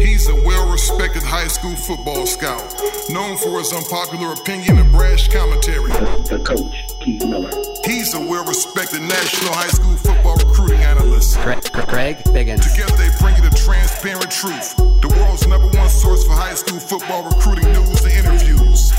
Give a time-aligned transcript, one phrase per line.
[0.00, 2.64] He's a well respected high school football scout,
[3.10, 5.90] known for his unpopular opinion and brash commentary.
[6.28, 7.50] The coach, Keith Miller.
[7.84, 11.38] He's a well respected national high school football recruiting analyst.
[11.40, 12.70] Greg, Greg Biggins.
[12.72, 16.80] Together they bring you the transparent truth, the world's number one source for high school
[16.80, 18.92] football recruiting news and interviews.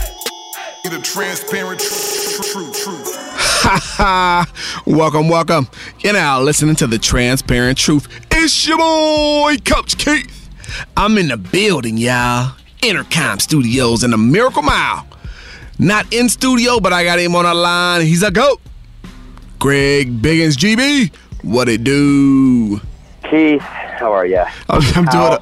[0.83, 3.15] The transparent truth, truth, truth.
[3.61, 4.81] Ha ha!
[4.85, 5.69] welcome, welcome.
[5.99, 8.09] You're now listening to the Transparent Truth.
[8.29, 10.40] It's your boy, Coach Keith.
[10.97, 12.55] I'm in the building, y'all.
[12.81, 15.05] Intercom Studios in the Miracle Mile.
[15.77, 18.01] Not in studio, but I got him on the line.
[18.01, 18.61] He's a goat.
[19.59, 21.13] Greg Biggins, GB.
[21.43, 22.79] What it do?
[23.29, 24.43] Keith, how are you?
[24.69, 25.39] I'm, I'm doing.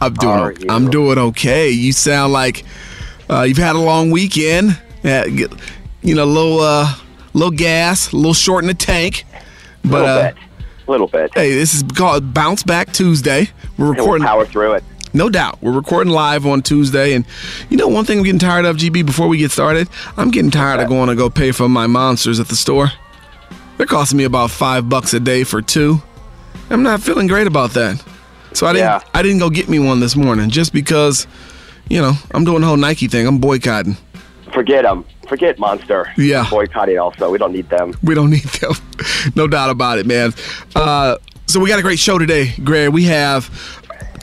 [0.00, 0.70] I'm doing.
[0.70, 1.70] I'm doing okay.
[1.70, 2.64] You sound like
[3.28, 4.80] uh, you've had a long weekend.
[5.02, 6.94] Yeah, you know, a little, uh,
[7.32, 9.24] little gas, a little short in the tank.
[9.84, 10.34] But
[10.90, 11.18] little bit.
[11.18, 11.34] A little bit.
[11.34, 13.48] hey, this is called Bounce Back Tuesday.
[13.78, 14.26] We're And we'll recording.
[14.26, 14.84] power through it.
[15.12, 15.58] No doubt.
[15.60, 17.14] We're recording live on Tuesday.
[17.14, 17.24] And
[17.68, 20.50] you know, one thing I'm getting tired of, GB, before we get started, I'm getting
[20.52, 22.90] tired of going to go pay for my monsters at the store.
[23.76, 26.00] They're costing me about five bucks a day for two.
[26.68, 28.02] I'm not feeling great about that.
[28.52, 29.00] So I didn't Yeah.
[29.14, 31.26] I didn't go get me one this morning just because,
[31.88, 33.26] you know, I'm doing the whole Nike thing.
[33.26, 33.96] I'm boycotting.
[34.52, 35.04] Forget them.
[35.28, 36.12] Forget Monster.
[36.16, 36.46] Yeah.
[36.50, 37.30] Boycotting also.
[37.30, 37.94] We don't need them.
[38.02, 38.72] We don't need them.
[39.36, 40.32] no doubt about it, man.
[40.74, 42.90] Uh, so we got a great show today, Greg.
[42.90, 43.48] We have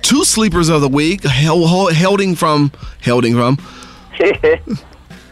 [0.01, 3.57] two sleepers of the week, hel- hel- helding from helding from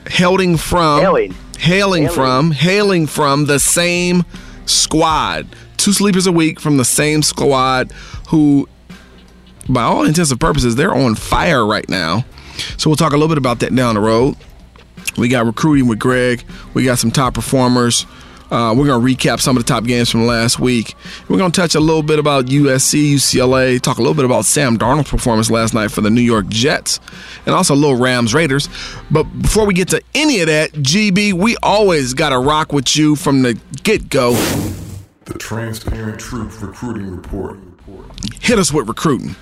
[0.10, 1.34] hailing from Hailing.
[1.58, 2.10] hailing Hailing.
[2.16, 4.24] from hailing from the same
[4.66, 5.48] squad.
[5.78, 7.92] Two sleepers a week from the same squad
[8.30, 8.68] who
[9.68, 12.26] by all intents and purposes they're on fire right now.
[12.78, 14.36] So we'll talk a little bit about that down the road.
[15.18, 16.44] We got recruiting with Greg.
[16.74, 18.06] We got some top performers.
[18.52, 20.96] Uh, we're going to recap some of the top games from last week.
[21.28, 24.46] We're going to touch a little bit about USC, UCLA, talk a little bit about
[24.46, 27.00] Sam Darnold's performance last night for the New York Jets,
[27.48, 28.70] and also a little Rams Raiders.
[29.10, 32.96] But before we get to any of that, GB, we always got to rock with
[32.96, 34.34] you from the get go.
[35.26, 37.58] The transparent truth recruiting report.
[38.42, 39.36] Hit us with recruiting.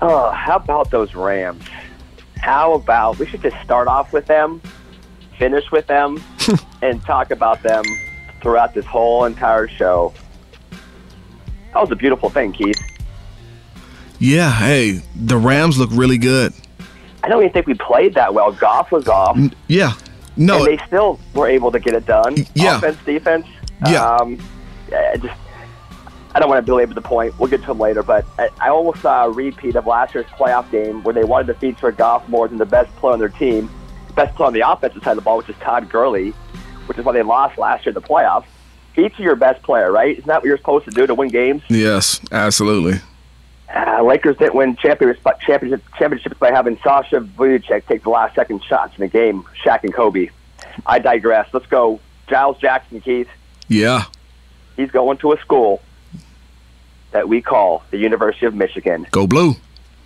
[0.00, 1.64] Oh, how about those Rams?
[2.44, 4.60] How about we should just start off with them,
[5.38, 6.22] finish with them,
[6.82, 7.82] and talk about them
[8.42, 10.12] throughout this whole entire show.
[11.72, 12.78] That was a beautiful thing, Keith.
[14.18, 16.52] Yeah, hey, the Rams look really good.
[17.22, 18.52] I don't even think we played that well.
[18.52, 19.38] Goff was off,
[19.68, 19.94] Yeah.
[20.36, 22.36] No, and they still were able to get it done.
[22.54, 22.76] Yeah.
[22.76, 23.46] Offense, defense.
[23.88, 24.04] Yeah.
[24.04, 24.38] Um,
[24.92, 25.40] I just,
[26.34, 27.38] I don't want to belabor the point.
[27.38, 30.26] We'll get to them later, but I, I almost saw a repeat of last year's
[30.26, 33.28] playoff game where they wanted to feature Goff more than the best player on their
[33.28, 33.70] team,
[34.16, 36.30] best player on the offensive side of the ball, which is Todd Gurley,
[36.86, 38.46] which is why they lost last year in the playoffs.
[38.94, 40.18] Feature your best player, right?
[40.18, 41.62] Isn't that what you're supposed to do to win games?
[41.68, 43.00] yes, absolutely.
[43.72, 48.62] Uh, Lakers didn't win championship, championship, championships by having Sasha Vujacic take the last second
[48.64, 50.30] shots in the game, Shaq and Kobe.
[50.84, 51.48] I digress.
[51.52, 52.00] Let's go.
[52.28, 53.28] Giles Jackson, Keith.
[53.68, 54.04] Yeah.
[54.76, 55.80] He's going to a school
[57.14, 59.06] that we call the University of Michigan.
[59.12, 59.54] Go blue.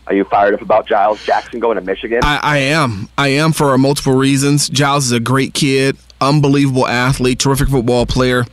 [0.07, 2.21] Are you fired up about Giles Jackson going to Michigan?
[2.23, 3.09] I, I am.
[3.17, 4.69] I am for multiple reasons.
[4.69, 8.45] Giles is a great kid, unbelievable athlete, terrific football player,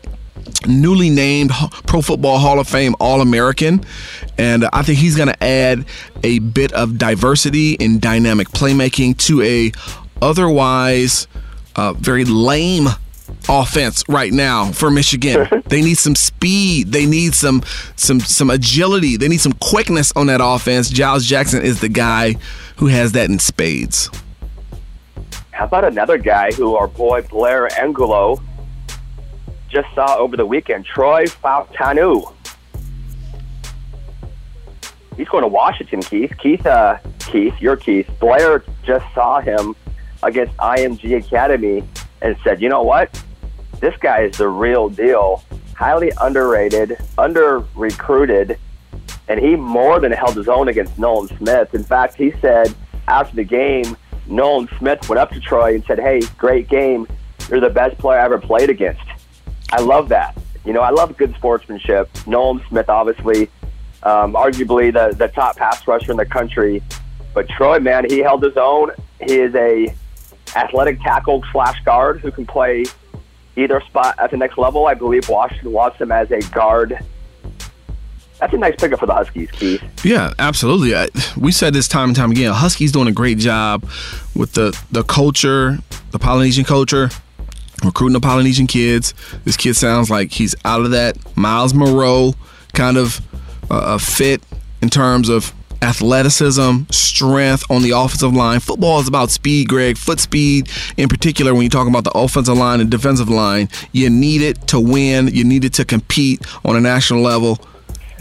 [0.68, 1.52] newly named
[1.86, 3.84] Pro Football Hall of Fame All American.
[4.38, 5.86] And I think he's going to add
[6.24, 9.72] a bit of diversity and dynamic playmaking to a
[10.22, 11.28] otherwise
[11.76, 12.88] uh, very lame
[13.50, 15.48] offense right now for Michigan.
[15.68, 16.92] they need some speed.
[16.92, 17.64] They need some
[17.96, 19.18] some some agility.
[19.18, 20.90] They need some quickness on that offense.
[20.90, 22.36] Giles Jackson is the guy
[22.78, 24.10] who has that in spades.
[25.52, 28.42] How about another guy who our boy Blair Angulo
[29.70, 30.86] just saw over the weekend?
[30.86, 32.34] Troy Fautanu.
[35.16, 36.34] He's going to Washington, Keith.
[36.38, 38.10] Keith, uh, Keith, you're Keith.
[38.20, 39.76] Blair just saw him
[40.24, 41.84] against IMG Academy
[42.22, 43.22] and said, you know what?
[43.80, 45.44] This guy is the real deal.
[45.76, 48.58] Highly underrated, under recruited,
[49.28, 51.74] and he more than held his own against Nolan Smith.
[51.74, 52.74] In fact, he said
[53.08, 53.98] after the game,
[54.28, 57.08] Nolan Smith went up to Troy and said, Hey, great game.
[57.50, 59.04] You're the best player I ever played against.
[59.72, 60.38] I love that.
[60.64, 62.10] You know, I love good sportsmanship.
[62.26, 63.50] Nolan Smith, obviously,
[64.04, 66.82] um, arguably the, the top pass rusher in the country.
[67.34, 68.92] But Troy, man, he held his own.
[69.22, 69.94] He is a
[70.56, 72.86] athletic tackle slash guard who can play
[73.56, 74.88] either spot at the next level.
[74.88, 77.00] I believe Washington wants him as a guard.
[78.40, 79.82] That's a nice pickup for the Huskies, Keith.
[80.04, 80.94] Yeah, absolutely.
[80.94, 81.08] I,
[81.38, 82.52] we said this time and time again.
[82.52, 83.88] Huskies doing a great job
[84.36, 85.80] with the the culture,
[86.12, 87.10] the Polynesian culture,
[87.84, 89.14] recruiting the Polynesian kids.
[89.46, 92.34] This kid sounds like he's out of that Miles Moreau
[92.74, 93.22] kind of
[93.72, 94.44] uh, fit
[94.82, 98.60] in terms of athleticism, strength on the offensive line.
[98.60, 101.54] Football is about speed, Greg, foot speed in particular.
[101.54, 105.28] When you talk about the offensive line and defensive line, you need it to win.
[105.28, 107.60] You need it to compete on a national level.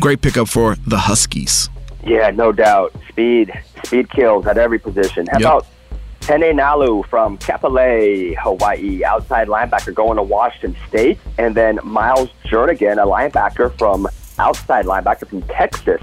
[0.01, 1.69] Great pickup for the Huskies.
[2.05, 2.95] Yeah, no doubt.
[3.09, 3.53] Speed,
[3.85, 5.27] speed kills at every position.
[5.31, 5.49] How Yep.
[5.49, 5.67] about
[6.21, 12.95] Tene Nalu from Kapolei, Hawaii, outside linebacker going to Washington State, and then Miles Jernigan,
[12.95, 14.09] a linebacker from
[14.39, 16.01] outside linebacker from Texas.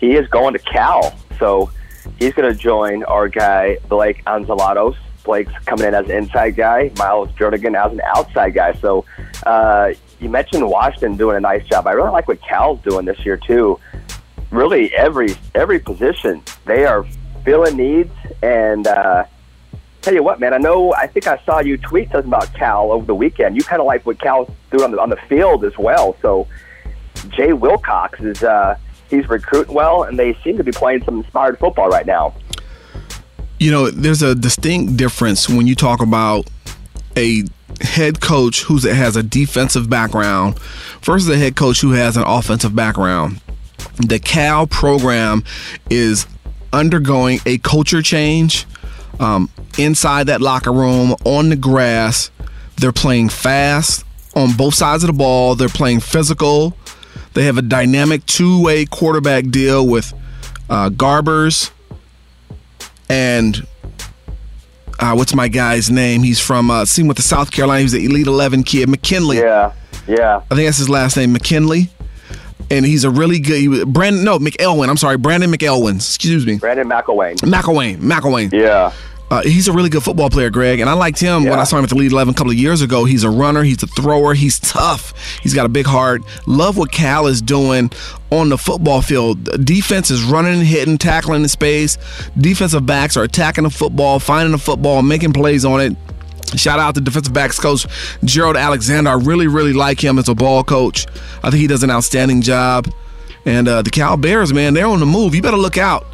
[0.00, 1.70] He is going to Cal, so
[2.18, 4.96] he's going to join our guy Blake Antzoulatos.
[5.24, 6.92] Blake's coming in as an inside guy.
[6.96, 8.72] Miles Jernigan as an outside guy.
[8.74, 9.04] So
[9.44, 11.86] uh, you mentioned Washington doing a nice job.
[11.86, 13.78] I really like what Cal's doing this year too.
[14.50, 17.04] Really, every every position they are
[17.44, 18.12] filling needs.
[18.42, 19.24] And uh,
[20.00, 20.94] tell you what, man, I know.
[20.94, 23.56] I think I saw you tweet something about Cal over the weekend.
[23.56, 26.16] You kind of like what Cal's doing on the on the field as well.
[26.22, 26.46] So
[27.30, 31.58] Jay Wilcox is uh, he's recruiting well, and they seem to be playing some inspired
[31.58, 32.34] football right now.
[33.58, 36.48] You know, there's a distinct difference when you talk about
[37.16, 37.44] a
[37.80, 40.58] head coach who has a defensive background
[41.02, 43.40] versus a head coach who has an offensive background.
[43.98, 45.44] The Cal program
[45.88, 46.26] is
[46.72, 48.66] undergoing a culture change
[49.20, 49.48] um,
[49.78, 52.30] inside that locker room, on the grass.
[52.76, 54.04] They're playing fast
[54.34, 55.54] on both sides of the ball.
[55.54, 56.76] They're playing physical.
[57.36, 60.14] They have a dynamic two way quarterback deal with
[60.70, 61.70] uh, Garbers
[63.10, 63.66] and
[64.98, 66.22] uh, what's my guy's name?
[66.22, 67.82] He's from uh, seen with the South Carolina.
[67.82, 69.36] He's the Elite Eleven kid, McKinley.
[69.36, 69.74] Yeah,
[70.08, 70.40] yeah.
[70.50, 71.90] I think that's his last name, McKinley.
[72.70, 74.24] And he's a really good he Brandon.
[74.24, 74.88] No, McIlwain.
[74.88, 75.96] I'm sorry, Brandon McIlwain.
[75.96, 77.36] Excuse me, Brandon McIlwain.
[77.40, 77.98] McIlwain.
[77.98, 78.50] McIlwain.
[78.50, 78.92] Yeah.
[79.28, 81.78] Uh, he's a really good football player, Greg, and I liked him when I saw
[81.78, 83.04] him at the Lead 11 a couple of years ago.
[83.04, 86.22] He's a runner, he's a thrower, he's tough, he's got a big heart.
[86.46, 87.90] Love what Cal is doing
[88.30, 89.44] on the football field.
[89.44, 91.98] The Defense is running, hitting, tackling in space.
[92.38, 95.96] Defensive backs are attacking the football, finding the football, making plays on it.
[96.54, 97.86] Shout out to defensive backs coach
[98.24, 99.10] Gerald Alexander.
[99.10, 101.06] I really, really like him as a ball coach.
[101.42, 102.88] I think he does an outstanding job.
[103.44, 105.34] And uh, the Cal Bears, man, they're on the move.
[105.34, 106.06] You better look out.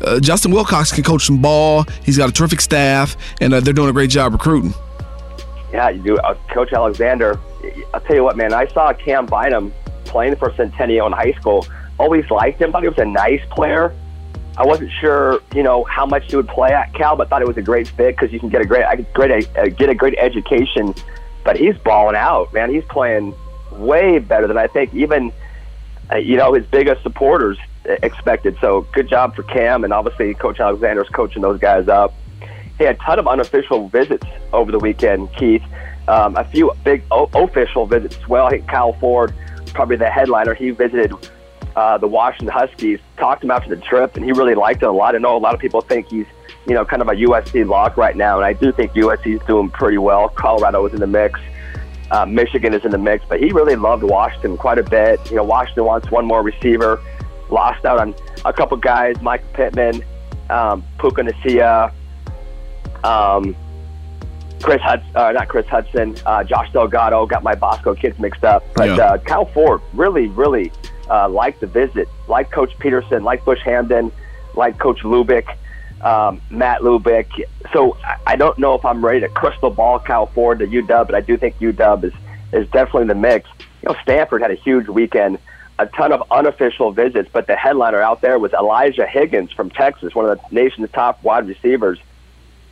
[0.00, 1.84] Uh, Justin Wilcox can coach some ball.
[2.04, 4.74] He's got a terrific staff, and uh, they're doing a great job recruiting.
[5.72, 6.16] Yeah, you do.
[6.18, 7.38] Uh, Coach Alexander,
[7.92, 8.52] I'll tell you what, man.
[8.52, 9.72] I saw Cam Bynum
[10.04, 11.66] playing for Centennial in high school.
[11.98, 12.72] Always liked him.
[12.72, 13.94] Thought he was a nice player.
[14.56, 17.48] I wasn't sure, you know, how much he would play at Cal, but thought it
[17.48, 20.18] was a great fit because you can get a great, great, uh, get a great
[20.18, 20.94] education.
[21.44, 22.72] But he's balling out, man.
[22.72, 23.34] He's playing
[23.70, 25.32] way better than I think even,
[26.10, 27.56] uh, you know, his biggest supporters
[28.02, 28.56] expected.
[28.60, 32.14] So good job for Cam, and obviously Coach Alexander's coaching those guys up.
[32.78, 35.62] He had a ton of unofficial visits over the weekend, Keith.
[36.06, 38.46] Um, a few big o- official visits as well.
[38.46, 39.34] I think Kyle Ford,
[39.74, 41.12] probably the headliner, he visited
[41.76, 44.86] uh, the Washington Huskies, talked to him after the trip, and he really liked it
[44.86, 45.14] a lot.
[45.14, 46.26] I know a lot of people think he's,
[46.66, 49.46] you know, kind of a USC lock right now, and I do think USC is
[49.46, 50.28] doing pretty well.
[50.28, 51.40] Colorado is in the mix.
[52.10, 55.20] Uh, Michigan is in the mix, but he really loved Washington quite a bit.
[55.30, 57.00] You know, Washington wants one more receiver.
[57.50, 58.14] Lost out on
[58.44, 60.04] a couple guys, Mike Pittman,
[60.50, 61.92] um, Puka Nacua,
[63.04, 63.56] um,
[64.62, 67.26] Chris Hudson, uh, not Chris Hudson, uh, Josh Delgado.
[67.26, 68.96] Got my Bosco kids mixed up, but Yeah.
[69.04, 70.72] uh, Kyle Ford really, really
[71.10, 72.06] uh, liked the visit.
[72.26, 74.10] Like Coach Peterson, like Bush Hamdan,
[74.54, 75.46] like Coach Lubick,
[76.02, 77.28] um, Matt Lubick.
[77.72, 81.06] So I- I don't know if I'm ready to crystal ball Kyle Ford to UW,
[81.06, 82.12] but I do think UW is
[82.52, 83.48] is definitely in the mix.
[83.82, 85.38] You know, Stanford had a huge weekend.
[85.78, 90.14] A ton of unofficial visits, but the headliner out there was Elijah Higgins from Texas,
[90.14, 91.98] one of the nation's top wide receivers.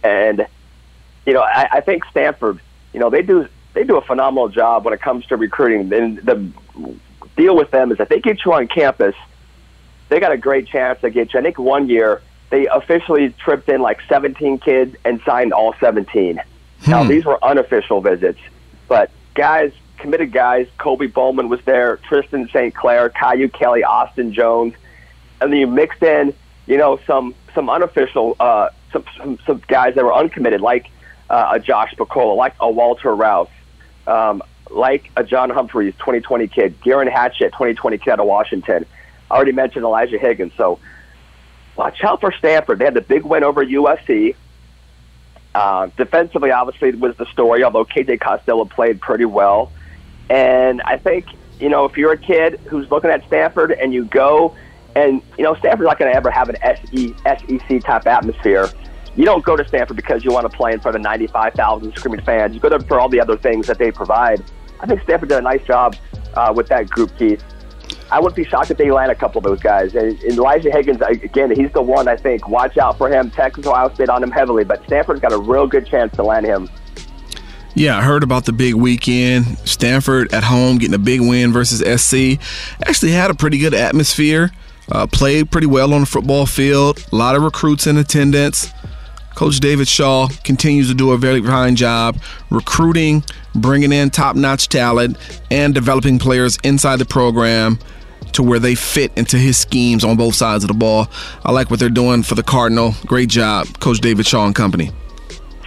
[0.02, 0.46] And
[1.24, 2.60] you know, I, I think Stanford,
[2.92, 5.92] you know, they do they do a phenomenal job when it comes to recruiting.
[5.92, 6.50] And the
[7.36, 9.14] deal with them is if they get you on campus,
[10.08, 11.40] they got a great chance to get you.
[11.40, 16.40] I think one year they officially tripped in like 17 kids and signed all 17.
[16.86, 17.08] Now hmm.
[17.08, 18.38] these were unofficial visits,
[18.88, 20.66] but guys, committed guys.
[20.78, 21.96] Kobe Bowman was there.
[21.98, 22.74] Tristan St.
[22.74, 24.74] Clair, Caillou Kelly, Austin Jones,
[25.40, 26.34] and then you mixed in,
[26.66, 30.90] you know, some some unofficial, uh, some, some some guys that were uncommitted, like
[31.30, 33.48] uh, a Josh Picola, like a Walter Rouse,
[34.06, 38.86] um, like a John Humphreys, 2020 kid, Garen Hatchett, 2020 kid out of Washington.
[39.30, 40.52] I already mentioned Elijah Higgins.
[40.56, 40.78] So
[41.76, 42.78] watch out for Stanford.
[42.78, 44.36] They had the big win over USC.
[45.54, 49.72] Uh, defensively, obviously, was the story, although KJ Costello played pretty well.
[50.28, 51.26] And I think,
[51.60, 54.54] you know, if you're a kid who's looking at Stanford and you go,
[54.94, 58.70] and, you know, Stanford's not going to ever have an SE, SEC type atmosphere.
[59.14, 62.24] You don't go to Stanford because you want to play in front of 95,000 screaming
[62.24, 62.54] fans.
[62.54, 64.42] You go there for all the other things that they provide.
[64.80, 65.96] I think Stanford did a nice job
[66.34, 67.42] uh, with that group, Keith.
[68.10, 69.94] I wouldn't be shocked if they land a couple of those guys.
[69.94, 72.48] And, and Elijah Higgins, again, he's the one I think.
[72.48, 73.30] Watch out for him.
[73.30, 76.46] Texas, Ohio State on him heavily, but Stanford's got a real good chance to land
[76.46, 76.68] him.
[77.76, 79.58] Yeah, I heard about the big weekend.
[79.68, 82.40] Stanford at home getting a big win versus SC.
[82.86, 84.50] Actually had a pretty good atmosphere.
[84.90, 87.06] Uh, played pretty well on the football field.
[87.12, 88.72] A lot of recruits in attendance.
[89.34, 92.16] Coach David Shaw continues to do a very fine job
[92.48, 93.22] recruiting,
[93.54, 95.18] bringing in top notch talent,
[95.50, 97.78] and developing players inside the program
[98.32, 101.08] to where they fit into his schemes on both sides of the ball.
[101.44, 102.94] I like what they're doing for the Cardinal.
[103.04, 104.92] Great job, Coach David Shaw and company.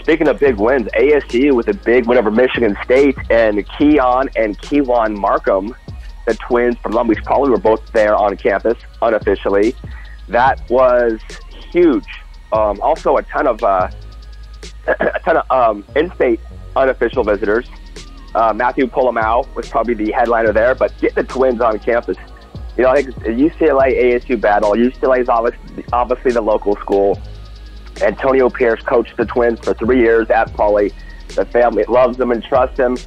[0.09, 4.57] Speaking of big wins, ASU with a big win over Michigan State, and Keon and
[4.57, 5.75] Kewan Markham,
[6.25, 9.75] the twins from Long Beach Poly, were both there on campus unofficially.
[10.27, 11.19] That was
[11.71, 12.07] huge
[12.51, 13.91] um, also, a ton of uh,
[14.87, 16.39] a ton of um, in-state
[16.75, 17.69] unofficial visitors.
[18.33, 22.17] Uh, Matthew Polomau was probably the headliner there, but get the Twins on campus.
[22.77, 24.71] You know, I think UCLA ASU battle.
[24.71, 25.29] UCLA is
[25.93, 27.21] obviously the local school.
[28.01, 30.93] Antonio Pierce coached the Twins for three years at Poly.
[31.35, 32.97] The family loves them and trusts them.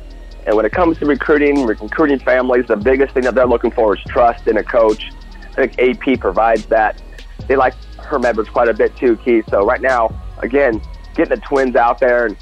[0.47, 3.97] And when it comes to recruiting, recruiting families, the biggest thing that they're looking for
[3.97, 5.11] is trust in a coach.
[5.57, 7.01] I think AP provides that.
[7.47, 9.45] They like Herm Edwards quite a bit too, Keith.
[9.49, 10.81] So right now, again,
[11.15, 12.37] getting the Twins out there, and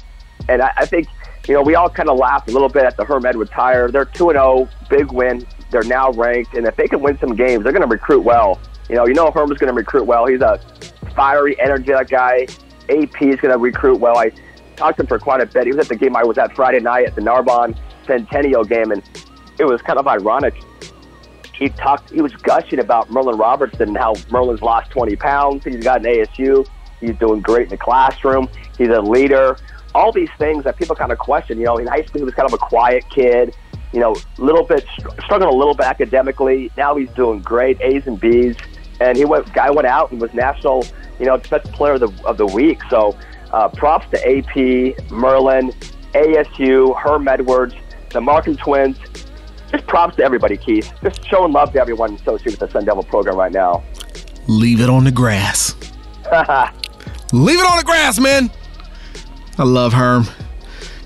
[0.49, 1.07] and I, I think
[1.47, 3.89] you know we all kind of laughed a little bit at the Herm Edwards hire.
[3.89, 5.45] They're two and zero, oh, big win.
[5.69, 8.59] They're now ranked, and if they can win some games, they're going to recruit well.
[8.89, 10.25] You know, you know Herm is going to recruit well.
[10.25, 10.59] He's a
[11.15, 12.47] fiery, energetic guy.
[12.89, 14.17] AP is going to recruit well.
[14.17, 14.31] I
[14.75, 15.65] talked to him for quite a bit.
[15.65, 17.75] He was at the game I was at Friday night at the Narbonne
[18.05, 19.01] Centennial game, and
[19.59, 20.55] it was kind of ironic
[21.61, 22.09] he talked.
[22.09, 25.63] He was gushing about Merlin Robertson and how Merlin's lost 20 pounds.
[25.63, 26.67] He's got an ASU.
[26.99, 28.49] He's doing great in the classroom.
[28.79, 29.57] He's a leader.
[29.93, 31.59] All these things that people kind of question.
[31.59, 33.55] You know, in high school he was kind of a quiet kid.
[33.93, 34.87] You know, little bit
[35.23, 36.71] struggling a little bit academically.
[36.77, 38.55] Now he's doing great, A's and B's.
[39.01, 39.51] And he went.
[39.53, 40.85] Guy went out and was national.
[41.19, 42.79] You know, defensive player of the of the week.
[42.89, 43.17] So,
[43.51, 45.71] uh, props to AP, Merlin,
[46.13, 47.75] ASU, Herm Edwards,
[48.11, 48.97] the Markham Twins
[49.71, 50.91] just props to everybody, Keith.
[51.01, 53.83] Just showing love to everyone associated with the Sun Devil program right now.
[54.47, 55.75] Leave it on the grass.
[57.33, 58.51] Leave it on the grass, man.
[59.57, 60.25] I love Herm.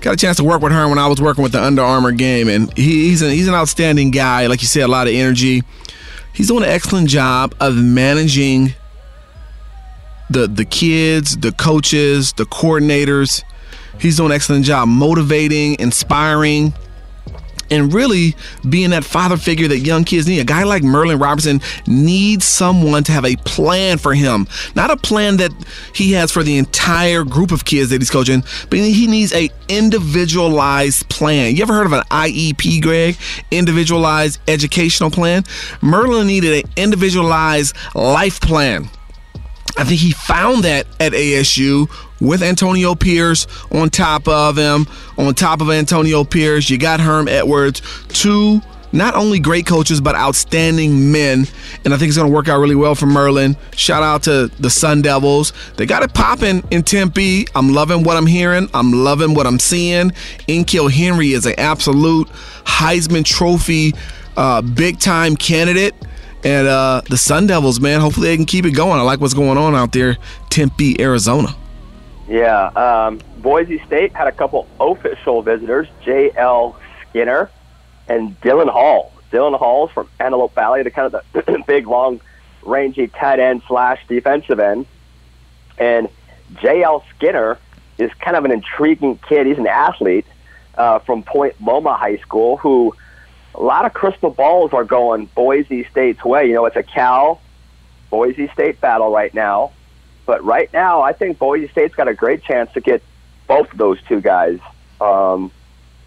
[0.00, 2.12] Got a chance to work with Herm when I was working with the Under Armour
[2.12, 4.46] game, and he, he's, a, he's an outstanding guy.
[4.46, 5.62] Like you said, a lot of energy.
[6.36, 8.74] He's doing an excellent job of managing
[10.28, 13.42] the the kids, the coaches, the coordinators.
[13.98, 16.74] He's doing an excellent job motivating, inspiring
[17.70, 18.34] and really
[18.68, 20.40] being that father figure that young kids need.
[20.40, 24.96] A guy like Merlin Robertson needs someone to have a plan for him, not a
[24.96, 25.52] plan that
[25.94, 29.50] he has for the entire group of kids that he's coaching, but he needs a
[29.68, 31.54] individualized plan.
[31.54, 33.16] You ever heard of an IEP, Greg?
[33.50, 35.44] Individualized educational plan.
[35.80, 38.88] Merlin needed an individualized life plan.
[39.76, 41.90] I think he found that at ASU
[42.20, 44.86] with Antonio Pierce on top of him.
[45.18, 50.14] On top of Antonio Pierce, you got Herm Edwards, two not only great coaches but
[50.14, 51.46] outstanding men,
[51.84, 53.56] and I think it's going to work out really well for Merlin.
[53.76, 55.52] Shout out to the Sun Devils.
[55.76, 57.46] They got it popping in Tempe.
[57.54, 58.68] I'm loving what I'm hearing.
[58.72, 60.10] I'm loving what I'm seeing.
[60.48, 62.28] N'Keal Harry is an absolute
[62.64, 63.92] Heisman Trophy
[64.36, 65.94] uh, big time candidate.
[66.46, 69.00] And uh, the Sun Devils, man, hopefully they can keep it going.
[69.00, 70.16] I like what's going on out there,
[70.48, 71.48] Tempe, Arizona.
[72.28, 76.76] Yeah, um, Boise State had a couple official visitors, J.L.
[77.10, 77.50] Skinner
[78.06, 79.12] and Dylan Hall.
[79.32, 82.20] Dylan Hall's from Antelope Valley, the kind of the big, long,
[82.62, 84.86] rangy tight end slash defensive end.
[85.78, 86.08] And
[86.62, 87.04] J.L.
[87.16, 87.58] Skinner
[87.98, 89.48] is kind of an intriguing kid.
[89.48, 90.26] He's an athlete
[90.76, 92.94] uh, from Point Loma High School who–
[93.56, 96.46] a lot of crystal balls are going Boise State's way.
[96.46, 97.40] You know, it's a Cal
[98.10, 99.72] Boise State battle right now.
[100.26, 103.02] But right now, I think Boise State's got a great chance to get
[103.46, 104.58] both of those two guys.
[105.00, 105.50] Um,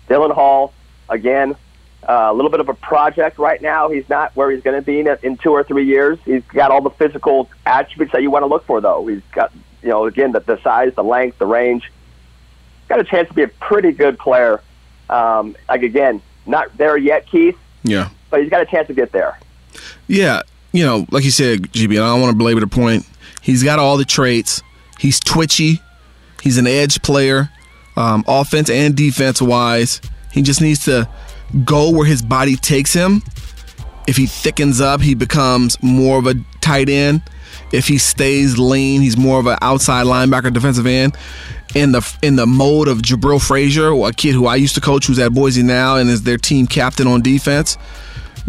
[0.09, 0.73] Dylan Hall,
[1.07, 1.55] again,
[2.07, 3.89] uh, a little bit of a project right now.
[3.89, 6.19] He's not where he's going to be in, in two or three years.
[6.25, 9.07] He's got all the physical attributes that you want to look for, though.
[9.07, 9.51] He's got,
[9.81, 11.91] you know, again, the, the size, the length, the range.
[12.89, 14.61] Got a chance to be a pretty good player.
[15.09, 17.57] Um, like, again, not there yet, Keith.
[17.83, 18.09] Yeah.
[18.29, 19.39] But he's got a chance to get there.
[20.07, 20.41] Yeah.
[20.71, 23.05] you know, like you said, GB, and I don't want to belabor the point.
[23.41, 24.61] He's got all the traits.
[24.99, 25.81] He's twitchy.
[26.41, 27.49] He's an edge player,
[27.97, 30.01] um, offense and defense wise.
[30.31, 31.09] He just needs to
[31.65, 33.23] go where his body takes him.
[34.07, 37.21] If he thickens up, he becomes more of a tight end.
[37.71, 41.15] If he stays lean, he's more of an outside linebacker, defensive end.
[41.75, 45.05] In the in the mode of Jabril Frazier, a kid who I used to coach,
[45.05, 47.77] who's at Boise now and is their team captain on defense.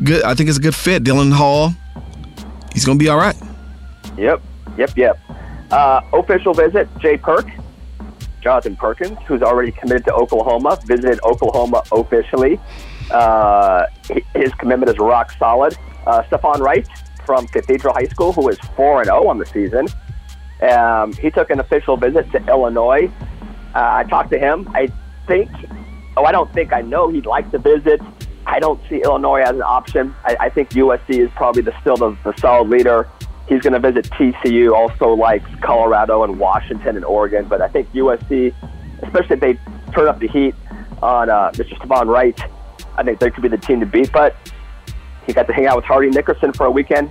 [0.02, 1.04] Good, I think it's a good fit.
[1.04, 1.74] Dylan Hall,
[2.72, 3.36] he's gonna be all right.
[4.16, 4.40] Yep,
[4.78, 5.20] yep, yep.
[5.70, 7.46] Uh, official visit, Jay Perk,
[8.40, 12.58] Jonathan Perkins, who's already committed to Oklahoma, visited Oklahoma officially.
[13.10, 13.84] Uh,
[14.34, 15.76] his commitment is rock solid.
[16.06, 16.88] Uh, Stephon Wright
[17.24, 19.86] from Cathedral High School, who is 4 0 on the season.
[20.62, 23.10] Um, he took an official visit to Illinois.
[23.74, 24.68] Uh, I talked to him.
[24.74, 24.92] I
[25.26, 25.50] think,
[26.16, 28.00] oh, I don't think I know he'd like to visit.
[28.46, 30.14] I don't see Illinois as an option.
[30.24, 33.08] I, I think USC is probably the, still the, the solid leader.
[33.48, 37.46] He's going to visit TCU, also likes Colorado and Washington and Oregon.
[37.48, 38.54] But I think USC,
[39.02, 39.58] especially if they
[39.92, 40.54] turn up the heat
[41.02, 41.76] on uh, Mr.
[41.78, 42.38] Stephon Wright,
[42.96, 44.12] I think they could be the team to beat.
[44.12, 44.36] But
[45.26, 47.10] he got to hang out with Hardy Nickerson for a weekend.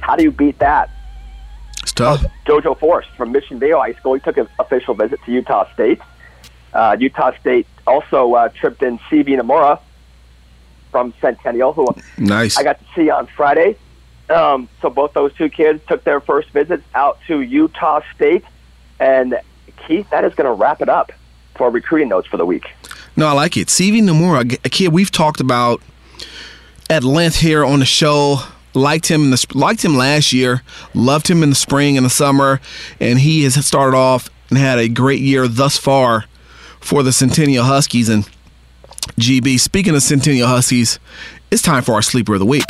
[0.00, 0.90] How do you beat that?
[1.82, 2.24] It's tough.
[2.46, 4.14] JoJo Forrest from Mission Viejo High School.
[4.14, 6.00] He took an official visit to Utah State.
[6.72, 9.80] Uh, Utah State also uh, tripped in CV Namora
[10.90, 11.86] from Centennial, who
[12.18, 12.58] nice.
[12.58, 13.76] I got to see on Friday.
[14.28, 18.44] Um, so both those two kids took their first visits out to Utah State.
[18.98, 19.38] And
[19.86, 21.12] Keith, that is going to wrap it up
[21.56, 22.64] for recruiting notes for the week.
[23.16, 23.68] No, I like it.
[23.68, 25.82] CV Nomura, a kid we've talked about
[26.90, 28.40] at length here on the show.
[28.74, 30.62] Liked him in the liked him last year.
[30.92, 32.60] Loved him in the spring and the summer,
[33.00, 36.26] and he has started off and had a great year thus far
[36.80, 38.08] for the Centennial Huskies.
[38.08, 38.28] And
[39.18, 41.00] GB, speaking of Centennial Huskies,
[41.50, 42.64] it's time for our sleeper of the week.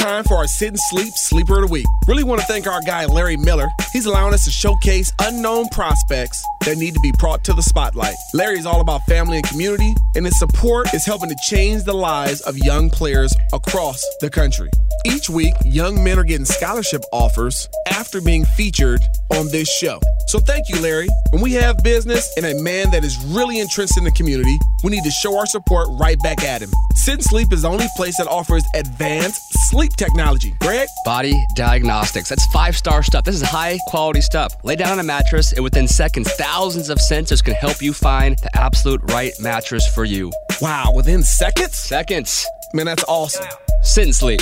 [0.00, 1.84] Time for our Sit and Sleep Sleeper of the Week.
[2.08, 3.68] Really want to thank our guy Larry Miller.
[3.92, 8.14] He's allowing us to showcase unknown prospects that need to be brought to the spotlight.
[8.32, 11.92] Larry is all about family and community, and his support is helping to change the
[11.92, 14.70] lives of young players across the country.
[15.04, 19.00] Each week, young men are getting scholarship offers after being featured
[19.32, 20.00] on this show.
[20.28, 21.08] So thank you, Larry.
[21.32, 24.90] When we have business and a man that is really entrenched in the community, we
[24.92, 26.70] need to show our support right back at him.
[26.94, 30.54] Sit and Sleep is the only place that offers advanced sleep technology.
[30.60, 30.88] Greg?
[31.04, 32.28] Body Diagnostics.
[32.28, 33.24] That's five star stuff.
[33.24, 34.54] This is high quality stuff.
[34.64, 38.38] Lay down on a mattress, and within seconds, thousands of sensors can help you find
[38.38, 40.32] the absolute right mattress for you.
[40.60, 41.76] Wow, within seconds?
[41.76, 42.46] Seconds.
[42.74, 43.46] Man, that's awesome.
[43.82, 44.40] Sit and sleep.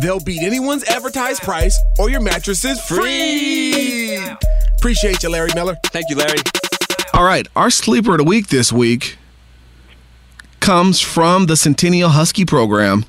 [0.00, 4.16] They'll beat anyone's advertised price, or your mattress is free.
[4.78, 5.76] Appreciate you, Larry Miller.
[5.86, 6.38] Thank you, Larry.
[7.12, 9.16] All right, our sleeper of the week this week
[10.60, 13.04] comes from the Centennial Husky program.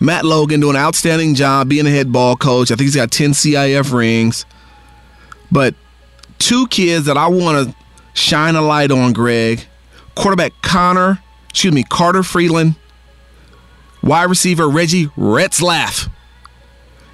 [0.00, 2.70] Matt Logan doing an outstanding job being a head ball coach.
[2.70, 4.46] I think he's got 10 CIF rings.
[5.50, 5.74] But
[6.38, 7.74] two kids that I want to
[8.14, 9.64] shine a light on, Greg.
[10.14, 12.76] Quarterback Connor, excuse me, Carter Freeland.
[14.02, 16.08] Wide receiver Reggie Retzlaff.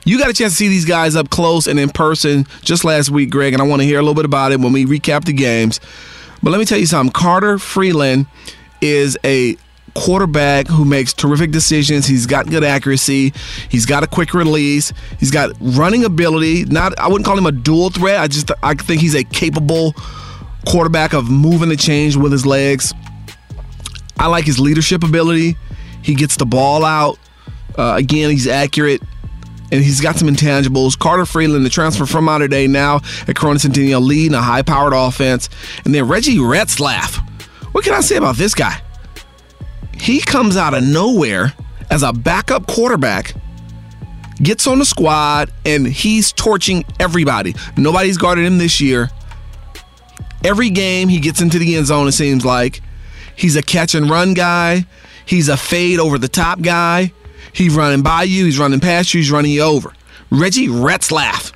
[0.04, 3.08] You got a chance to see these guys up close and in person just last
[3.10, 5.24] week, Greg, and I want to hear a little bit about it when we recap
[5.24, 5.80] the games.
[6.42, 7.10] But let me tell you something.
[7.10, 8.26] Carter Freeland
[8.82, 9.56] is a
[9.94, 12.06] quarterback who makes terrific decisions.
[12.06, 13.32] He's got good accuracy.
[13.68, 14.92] He's got a quick release.
[15.18, 16.64] He's got running ability.
[16.64, 18.18] Not I wouldn't call him a dual threat.
[18.20, 19.94] I just I think he's a capable
[20.66, 22.92] quarterback of moving the change with his legs.
[24.18, 25.56] I like his leadership ability.
[26.02, 27.18] He gets the ball out.
[27.76, 29.02] Uh, again, he's accurate.
[29.72, 30.96] And he's got some intangibles.
[30.96, 34.92] Carter Freeland, the transfer from Mater Dei now at Corona Centennial, leading a high powered
[34.92, 35.48] offense.
[35.84, 37.16] And then Reggie Retzlaff.
[37.72, 38.80] What can I say about this guy?
[39.98, 41.52] He comes out of nowhere
[41.90, 43.34] as a backup quarterback,
[44.42, 47.54] gets on the squad, and he's torching everybody.
[47.76, 49.10] Nobody's guarded him this year.
[50.44, 52.82] Every game he gets into the end zone, it seems like.
[53.36, 54.84] He's a catch and run guy.
[55.26, 57.12] He's a fade over the top guy.
[57.52, 58.44] He's running by you.
[58.44, 59.20] He's running past you.
[59.20, 59.92] He's running you over.
[60.30, 61.52] Reggie Retzlaff,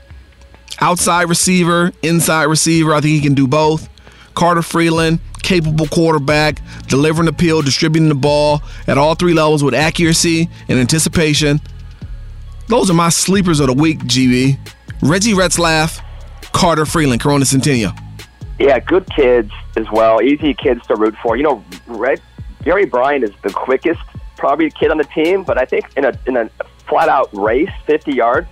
[0.81, 2.95] outside receiver, inside receiver.
[2.95, 3.89] I think he can do both.
[4.35, 5.19] Carter Freeland,
[5.49, 10.79] capable quarterback, delivering the pill, distributing the ball at all three levels with accuracy and
[10.79, 11.59] anticipation.
[12.67, 14.59] Those are my sleepers of the week, GB.
[15.01, 16.05] Reggie Retzlaff,
[16.53, 17.93] Carter Freeland, Corona Centennial.
[18.59, 20.21] Yeah, good kids as well.
[20.21, 21.35] Easy kids to root for.
[21.35, 22.21] You know, Red,
[22.63, 24.01] Gary Bryant is the quickest,
[24.37, 26.51] probably kid on the team, but I think in a in a
[26.87, 28.49] flat out race, 50 yards,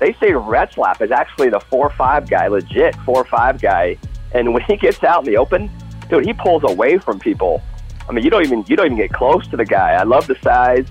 [0.00, 3.98] they say Retzlaff is actually the four five guy, legit four five guy.
[4.32, 5.70] And when he gets out in the open,
[6.08, 7.62] dude, he pulls away from people.
[8.08, 9.92] I mean, you don't even you don't even get close to the guy.
[9.92, 10.86] I love the size,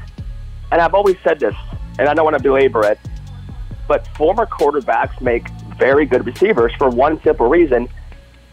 [0.71, 1.55] and I've always said this,
[1.99, 2.99] and I don't want to belabor it,
[3.87, 7.89] but former quarterbacks make very good receivers for one simple reason.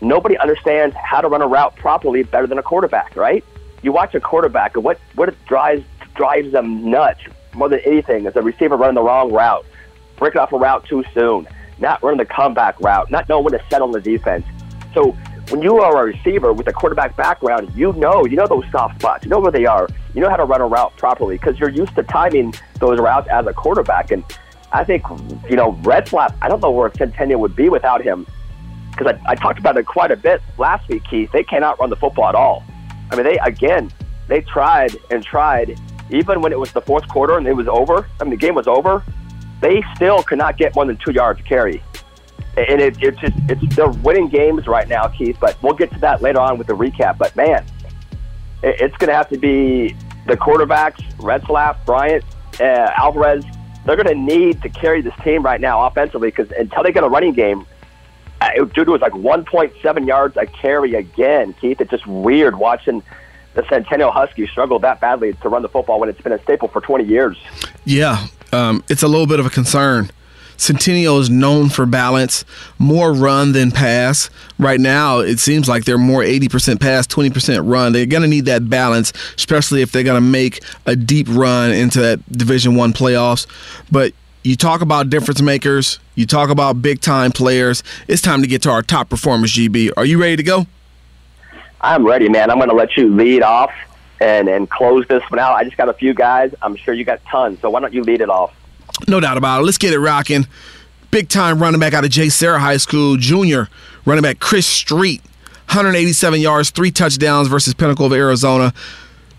[0.01, 3.45] Nobody understands how to run a route properly better than a quarterback, right?
[3.83, 7.21] You watch a quarterback, and what, what drives, drives them nuts
[7.55, 9.67] more than anything is a receiver running the wrong route,
[10.17, 11.47] breaking off a route too soon,
[11.79, 14.47] not running the comeback route, not knowing when to settle the defense.
[14.95, 15.17] So
[15.51, 19.01] when you are a receiver with a quarterback background, you know, you know those soft
[19.01, 21.59] spots, you know where they are, you know how to run a route properly because
[21.59, 24.11] you're used to timing those routes as a quarterback.
[24.11, 24.25] And
[24.73, 25.05] I think,
[25.49, 28.27] you know, Retzlaff, I don't know where Centennial would be without him
[28.91, 31.31] because I, I talked about it quite a bit last week, Keith.
[31.33, 32.65] They cannot run the football at all.
[33.11, 33.91] I mean, they, again,
[34.27, 35.81] they tried and tried,
[36.11, 38.55] even when it was the fourth quarter and it was over, I mean, the game
[38.55, 39.03] was over,
[39.61, 41.83] they still could not get more than two yards to carry
[42.57, 45.37] and it, it's just it's they're winning games right now, Keith.
[45.41, 47.19] But we'll get to that later on with the recap.
[47.19, 47.65] But man,
[48.63, 49.97] it, it's going to have to be
[50.27, 52.25] the quarterbacks, Retzlaff, Bryant,
[52.61, 53.45] uh, Alvarez.
[53.85, 57.05] They're going to need to carry this team right now offensively because until they get
[57.05, 57.65] a running game,
[58.41, 61.55] uh, dude was like 1.7 yards a carry again.
[61.55, 63.03] Keith, it's just weird watching
[63.55, 66.69] the Centennial Huskies struggle that badly to run the football when it's been a staple
[66.69, 67.37] for 20 years.
[67.85, 70.11] Yeah, um, it's a little bit of a concern.
[70.59, 72.45] Centennial is known for balance,
[72.79, 74.29] more run than pass.
[74.59, 77.93] Right now, it seems like they're more 80% pass, 20% run.
[77.93, 81.71] They're going to need that balance, especially if they're going to make a deep run
[81.71, 83.47] into that Division One playoffs.
[83.91, 87.85] But you talk about difference makers, you talk about big time players.
[88.09, 89.93] It's time to get to our top performers, GB.
[89.97, 90.67] Are you ready to go?
[91.81, 92.51] I'm ready, man.
[92.51, 93.71] I'm going to let you lead off
[94.21, 95.55] and, and close this one out.
[95.55, 96.53] I just got a few guys.
[96.63, 98.53] I'm sure you got tons, so why don't you lead it off?
[99.07, 99.65] No doubt about it.
[99.65, 100.47] Let's get it rocking.
[101.11, 103.69] Big time running back out of JSerra High School, junior
[104.05, 105.23] running back Chris Street,
[105.69, 108.73] 187 yards, three touchdowns versus Pinnacle of Arizona.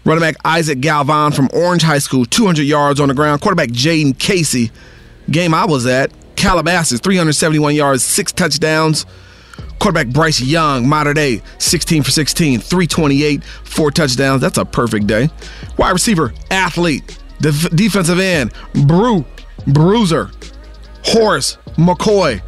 [0.05, 3.41] Running back Isaac Galvan from Orange High School, 200 yards on the ground.
[3.41, 4.71] Quarterback Jaden Casey,
[5.29, 9.05] game I was at, Calabasas, 371 yards, six touchdowns.
[9.79, 14.41] Quarterback Bryce Young, Mater Dei, 16 for 16, 328, four touchdowns.
[14.41, 15.29] That's a perfect day.
[15.77, 18.51] Wide receiver, athlete, def- defensive end,
[18.85, 19.23] Brew,
[19.67, 20.31] Bruiser,
[21.03, 22.41] Horace, McCoy,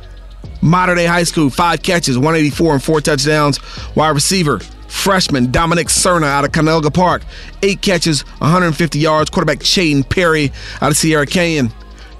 [0.61, 3.59] Mater Dei High School, five catches, 184 and four touchdowns.
[3.95, 7.23] Wide receiver, freshman Dominic Cerna out of Canoga Park,
[7.63, 9.29] eight catches, 150 yards.
[9.29, 11.71] Quarterback Chaden Perry out of Sierra Canyon,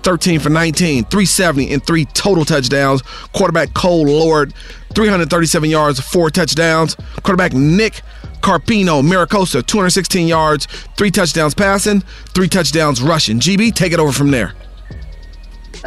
[0.03, 3.01] 13 for 19, 370 and three total touchdowns.
[3.33, 4.53] Quarterback Cole Lord,
[4.95, 6.95] 337 yards, four touchdowns.
[7.23, 8.01] Quarterback Nick
[8.41, 10.65] Carpino, Mira Costa, 216 yards,
[10.97, 12.01] three touchdowns passing,
[12.33, 13.39] three touchdowns rushing.
[13.39, 14.53] GB, take it over from there.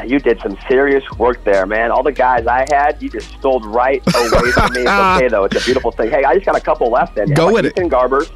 [0.03, 1.91] You did some serious work there, man.
[1.91, 4.81] All the guys I had, you just stole right away from me.
[4.81, 5.45] It's okay, though.
[5.45, 6.11] It's a beautiful thing.
[6.11, 7.33] Hey, I just got a couple left then.
[7.33, 7.93] Go with Ethan it.
[7.93, 8.31] Garbers,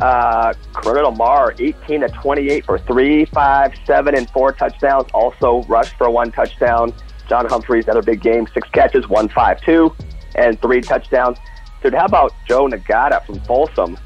[0.00, 5.06] uh, Corona del Mar, 18 to 28 for three, five, seven, and four touchdowns.
[5.14, 6.92] Also rushed for one touchdown.
[7.28, 9.94] John Humphreys, another big game, six catches, one, five, two,
[10.34, 11.38] and three touchdowns.
[11.82, 13.96] Dude, how about Joe Nagata from Folsom?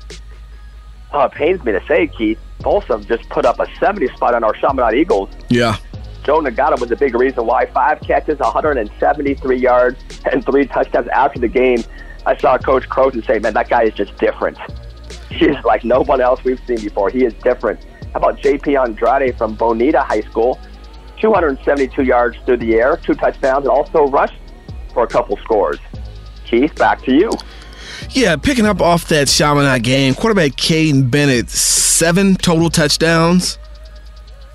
[1.12, 4.44] Oh, it pains me to say, Keith, Folsom just put up a 70 spot on
[4.44, 5.31] our Chaminade Eagles.
[5.49, 5.77] Yeah.
[6.24, 7.66] Joe Nagata was a big reason why.
[7.66, 9.98] Five catches, 173 yards,
[10.32, 11.84] and three touchdowns after the game.
[12.26, 14.58] I saw Coach Croton say, man, that guy is just different.
[15.30, 17.10] He is like no one else we've seen before.
[17.10, 17.84] He is different.
[18.12, 20.60] How about JP Andrade from Bonita High School?
[21.20, 24.38] 272 yards through the air, two touchdowns, and also rushed
[24.92, 25.80] for a couple scores.
[26.44, 27.30] Keith, back to you.
[28.10, 33.58] Yeah, picking up off that Chaminade game, quarterback Caden Bennett, seven total touchdowns.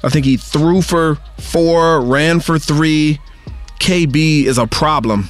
[0.04, 3.20] I think he threw for four, ran for three.
[3.80, 5.30] KB is a problem.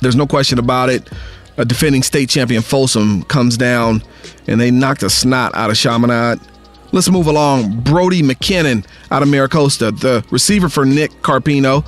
[0.00, 1.08] There's no question about it.
[1.56, 4.02] A defending state champion Folsom comes down
[4.46, 6.38] and they knocked a snot out of Chaminade.
[6.92, 7.80] Let's move along.
[7.80, 11.84] Brody McKinnon out of Mira Costa, the receiver for Nick Carpino.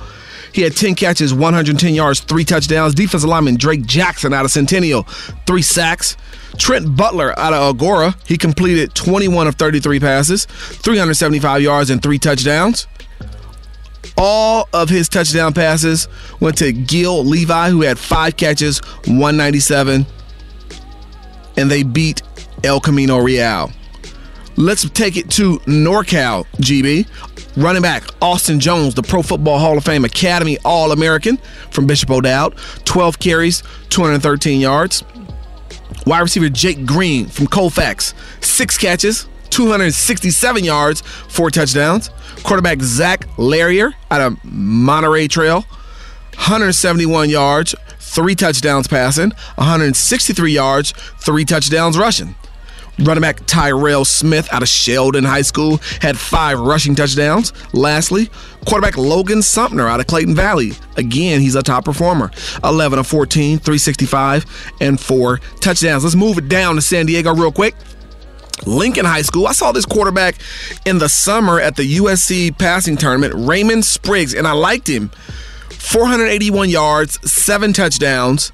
[0.53, 2.93] He had 10 catches, 110 yards, three touchdowns.
[2.93, 5.03] Defensive lineman Drake Jackson out of Centennial,
[5.47, 6.17] three sacks.
[6.61, 12.19] Trent Butler out of Agoura, he completed 21 of 33 passes, 375 yards, and three
[12.19, 12.85] touchdowns.
[14.15, 16.07] All of his touchdown passes
[16.39, 20.05] went to Gil Levi, who had five catches, 197,
[21.57, 22.21] and they beat
[22.63, 23.71] El Camino Real.
[24.55, 27.07] Let's take it to NorCal, GB.
[27.57, 31.37] Running back Austin Jones, the Pro Football Hall of Fame Academy All American
[31.71, 35.03] from Bishop O'Dowd, 12 carries, 213 yards.
[36.05, 42.09] Wide receiver Jake Green from Colfax, six catches, 267 yards, four touchdowns.
[42.43, 45.61] Quarterback Zach Larrier out of Monterey Trail,
[46.35, 52.35] 171 yards, three touchdowns passing, 163 yards, three touchdowns rushing.
[52.99, 57.53] Running back Tyrell Smith out of Sheldon High School had five rushing touchdowns.
[57.73, 58.29] Lastly,
[58.65, 60.71] quarterback Logan Sumner out of Clayton Valley.
[60.97, 62.31] Again, he's a top performer.
[62.63, 66.03] 11 of 14, 365, and four touchdowns.
[66.03, 67.75] Let's move it down to San Diego real quick.
[68.65, 69.47] Lincoln High School.
[69.47, 70.35] I saw this quarterback
[70.85, 75.09] in the summer at the USC passing tournament, Raymond Spriggs, and I liked him.
[75.69, 78.51] 481 yards, seven touchdowns.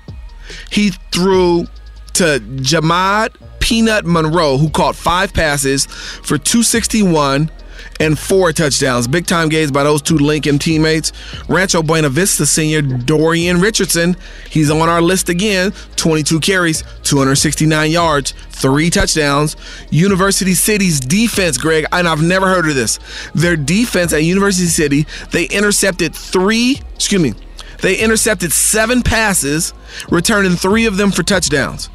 [0.72, 1.68] He threw
[2.14, 7.52] to Jamad Peanut Monroe, who caught five passes for 261
[8.00, 9.08] and four touchdowns.
[9.08, 11.12] Big time games by those two Lincoln teammates.
[11.48, 14.16] Rancho Buena Vista senior Dorian Richardson,
[14.50, 15.74] he's on our list again.
[15.96, 19.56] 22 carries, 269 yards, three touchdowns.
[19.90, 23.00] University City's defense, Greg, and I've never heard of this.
[23.34, 27.34] Their defense at University City, they intercepted three, excuse me,
[27.82, 29.74] they intercepted seven passes,
[30.10, 31.90] returning three of them for touchdowns.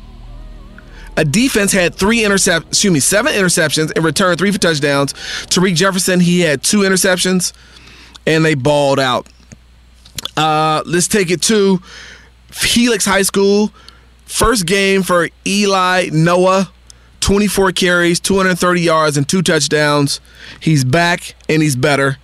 [1.16, 5.12] A defense had three intercept, excuse me, seven interceptions and returned three for touchdowns.
[5.12, 7.52] Tariq Jefferson, he had two interceptions,
[8.26, 9.26] and they balled out.
[10.36, 11.82] Uh, let's take it to
[12.62, 13.72] Helix High School.
[14.24, 16.70] First game for Eli Noah.
[17.20, 20.20] 24 carries, 230 yards, and two touchdowns.
[20.58, 22.18] He's back and he's better.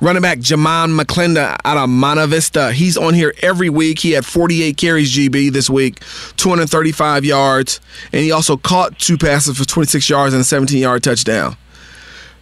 [0.00, 2.72] Running back Jamon McClenda out of Monte Vista.
[2.72, 4.00] He's on here every week.
[4.00, 6.00] He had 48 carries GB this week,
[6.36, 7.80] 235 yards,
[8.12, 11.56] and he also caught two passes for 26 yards and a 17 yard touchdown.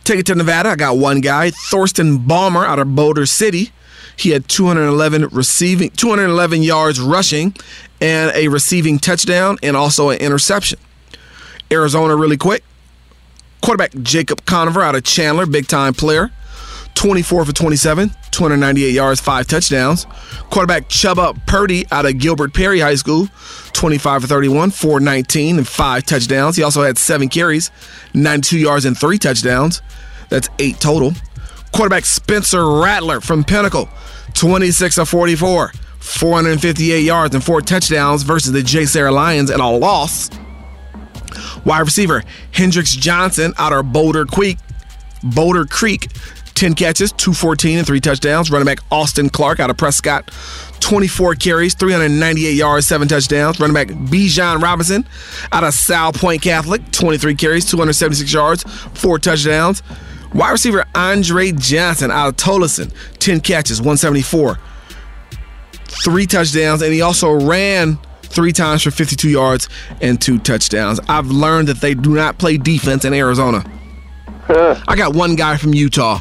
[0.05, 0.71] Take it to Nevada.
[0.71, 3.71] I got one guy, Thorsten Balmer out of Boulder City.
[4.17, 7.55] He had 211 receiving, 211 yards rushing,
[8.01, 10.79] and a receiving touchdown, and also an interception.
[11.71, 12.65] Arizona, really quick.
[13.63, 16.33] Quarterback Jacob Conover out of Chandler, big time player.
[16.95, 20.07] 24 for 27, 298 yards, five touchdowns.
[20.51, 23.29] Quarterback Chubba Purdy out of Gilbert Perry High School,
[23.73, 26.57] 25 for 31, 419, and five touchdowns.
[26.57, 27.71] He also had seven carries,
[28.15, 29.83] 92 yards, and three touchdowns.
[30.29, 31.13] That's eight total.
[31.73, 33.89] Quarterback Spencer Rattler from Pinnacle,
[34.35, 40.31] 26 of 44, 458 yards, and four touchdowns versus the JSerra Lions and a loss.
[41.65, 44.59] Wide receiver Hendrix Johnson out of Boulder Creek,
[45.23, 46.09] Boulder Creek,
[46.63, 48.49] 10 catches, 214 and three touchdowns.
[48.49, 50.31] Running back Austin Clark out of Prescott,
[50.79, 53.59] 24 carries, 398 yards, seven touchdowns.
[53.59, 55.05] Running back Bijan Robinson
[55.51, 58.63] out of Salpointe Catholic, 23 carries, 276 yards,
[58.95, 59.83] four touchdowns.
[60.35, 64.57] Wide receiver Andre Johnson out of Tolleson, 10 catches, 174,
[65.89, 69.69] three touchdowns, and he also ran three times for 52 yards
[70.01, 71.01] and two touchdowns.
[71.09, 73.65] I've learned that they do not play defense in Arizona.
[74.87, 76.21] I got one guy from Utah.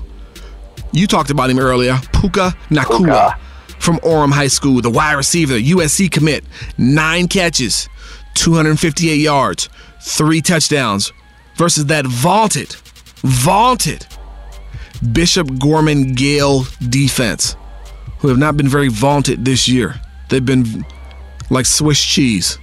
[0.92, 3.40] You talked about him earlier, Puka Nacua Puka.
[3.80, 6.44] from Orem High School, the wide receiver, USC commit,
[6.78, 7.88] nine catches,
[8.36, 9.70] 258 yards,
[10.02, 11.12] three touchdowns,
[11.56, 12.76] versus that vaunted,
[13.24, 14.06] vaunted
[15.14, 17.56] Bishop Gorman Gale defense,
[18.20, 19.96] who have not been very vaunted this year.
[20.30, 20.86] They've been
[21.50, 22.58] like Swiss cheese.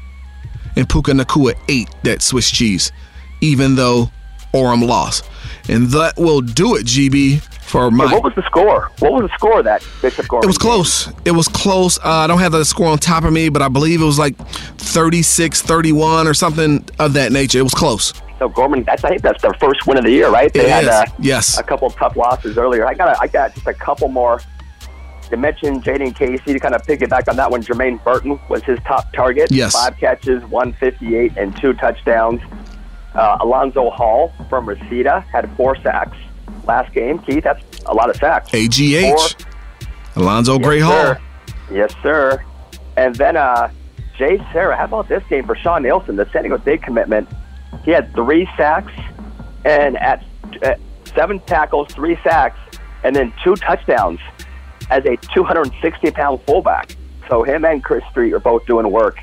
[0.77, 2.93] And Puka Nacua ate that Swiss cheese,
[3.41, 4.11] even though
[4.55, 5.25] Orem lost.
[5.69, 8.07] And that will do it, GB, for my.
[8.07, 8.91] Hey, what was the score?
[9.01, 10.45] What was the score of that Bishop Gorman?
[10.45, 11.09] It was close.
[11.27, 11.99] It was close.
[11.99, 14.19] Uh, I don't have the score on top of me, but I believe it was
[14.19, 14.37] like
[14.79, 17.59] 36 31 or something of that nature.
[17.59, 18.13] It was close.
[18.39, 20.53] So Gorman, that's I think that's their first win of the year, right?
[20.53, 20.91] They It had is.
[20.91, 21.59] uh, Yes.
[21.59, 22.87] a couple of tough losses earlier.
[22.87, 24.41] I got a, I got just a couple more.
[25.31, 27.63] You mentioned Jaden Casey to kind of piggyback on that one.
[27.63, 29.51] Jermaine Burton was his top target.
[29.51, 29.75] Yes.
[29.75, 32.41] Five catches, 158, and two touchdowns.
[33.19, 36.17] Uh, Alonzo Hall from Reseda had four sacks
[36.69, 37.19] last game.
[37.19, 38.55] Keith, that's a lot of sacks.
[38.55, 39.35] AGH.
[39.35, 40.23] Four.
[40.23, 40.93] Alonzo Gray Hall.
[40.93, 41.21] sir.
[41.73, 42.45] Yes, sir.
[42.97, 43.73] And then uh,
[44.17, 47.29] Jay Sarah, how about this game for Sean Nielsen, the San Diego State commitment?
[47.85, 48.93] He had three sacks
[49.65, 50.25] and at,
[50.63, 50.79] at
[51.13, 52.61] seven tackles, three sacks,
[53.03, 54.21] and then two touchdowns
[54.91, 56.95] as a 260 pound fullback.
[57.29, 59.19] So him and Chris Street are both doing work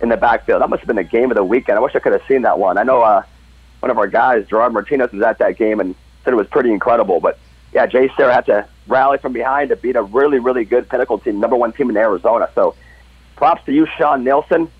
[0.00, 0.62] in the backfield.
[0.62, 1.78] That must have been the game of the weekend.
[1.78, 2.78] I wish I could have seen that one.
[2.78, 3.22] I know uh,
[3.80, 6.70] one of our guys, Gerard Martinez, was at that game and said it was pretty
[6.72, 7.20] incredible.
[7.20, 7.38] But
[7.72, 11.40] yeah, JSerra had to rally from behind to beat a really, really good Pinnacle team,
[11.40, 12.48] number one team in Arizona.
[12.54, 12.74] So
[13.36, 14.70] props to you, Sean Nelson.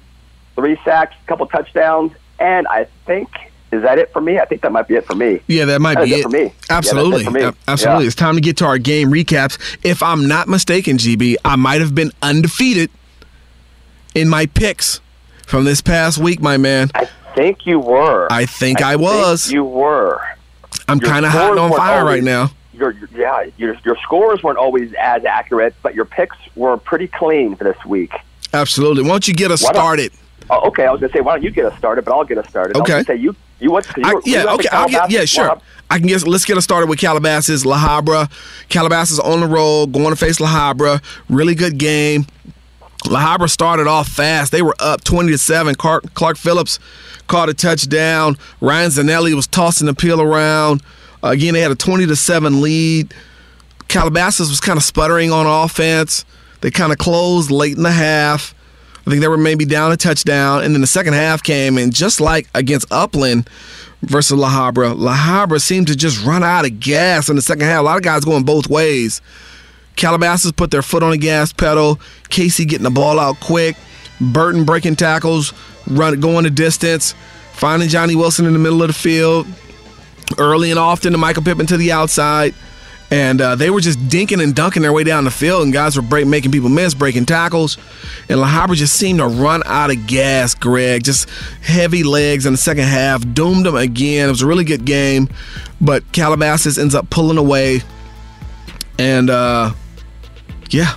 [0.55, 3.29] Three sacks, a couple touchdowns, and I think
[3.71, 4.39] is that it for me?
[4.39, 5.41] I think that might be it for me.
[5.47, 6.23] Yeah, that might That be it it.
[6.23, 6.39] for me.
[6.41, 7.25] Yeah, it Absolutely.
[7.25, 7.51] for me.
[7.69, 8.05] Absolutely.
[8.05, 8.07] Yeah.
[8.07, 9.59] It's time to get to our game recaps.
[9.83, 12.91] If I'm not mistaken, GB, I might have been undefeated
[14.15, 15.01] in my picks
[15.49, 16.91] from this past week, my man.
[16.95, 18.29] I think you were.
[18.31, 19.51] I think I was.
[19.51, 20.21] you were.
[20.87, 22.51] I'm kind of hot and on fire right now.
[22.73, 27.57] Your, yeah, your your scores weren't always as accurate, but your picks were pretty clean
[27.57, 28.13] for this week.
[28.53, 29.03] Absolutely.
[29.03, 30.13] Why don't you get us Why started?
[30.51, 32.39] Oh, okay, I was gonna say why don't you get us started, but I'll get
[32.39, 32.77] us started.
[32.77, 33.03] I was Okay.
[33.03, 33.87] say you You went?
[33.97, 34.45] You I, yeah.
[34.55, 34.69] okay.
[34.71, 35.49] I'll get, yeah, sure.
[35.49, 36.27] Well, I can get.
[36.27, 38.31] Let's get us started with Calabasas, La Habra.
[38.69, 41.03] Calabasas on the road, going to face La Habra.
[41.29, 42.27] Really good game.
[43.07, 44.53] La Habra started off fast.
[44.53, 45.75] They were up 20 to 7.
[45.77, 46.79] Clark, Clark Phillips
[47.27, 48.37] caught a touchdown.
[48.61, 50.83] Ryan Zanelli was tossing the peel around.
[51.23, 53.15] Again, they had a 20 to 7 lead.
[53.89, 56.25] Calabasas was kind of sputtering on offense.
[56.61, 58.55] They kind of closed late in the half.
[59.07, 60.63] I think they were maybe down a touchdown.
[60.65, 63.49] And then the second half came, and just like against Upland
[64.03, 67.65] versus La Habra, La Habra seemed to just run out of gas in the second
[67.65, 67.81] half.
[67.81, 69.23] A lot of guys going both ways.
[69.99, 72.01] Calabasas put their foot on the gas pedal.
[72.31, 73.77] Casey getting the ball out quick.
[74.21, 75.53] Burton breaking tackles,
[75.87, 77.15] run going the distance,
[77.53, 79.47] finding Johnny Wilson in the middle of the field.
[80.39, 82.55] Early and often to Michael Pittman to the outside.
[83.11, 85.97] And uh, they were just dinking and dunking their way down the field, and guys
[85.97, 87.79] were break, making people miss, breaking tackles.
[88.29, 91.05] And La Habra just seemed to run out of gas, Greg.
[91.05, 91.29] Just
[91.63, 94.29] heavy legs in the second half, doomed them again.
[94.29, 95.31] It was a really good game,
[95.81, 97.81] but Calabasas ends up pulling away.
[98.99, 99.73] And uh,
[100.71, 100.95] yeah,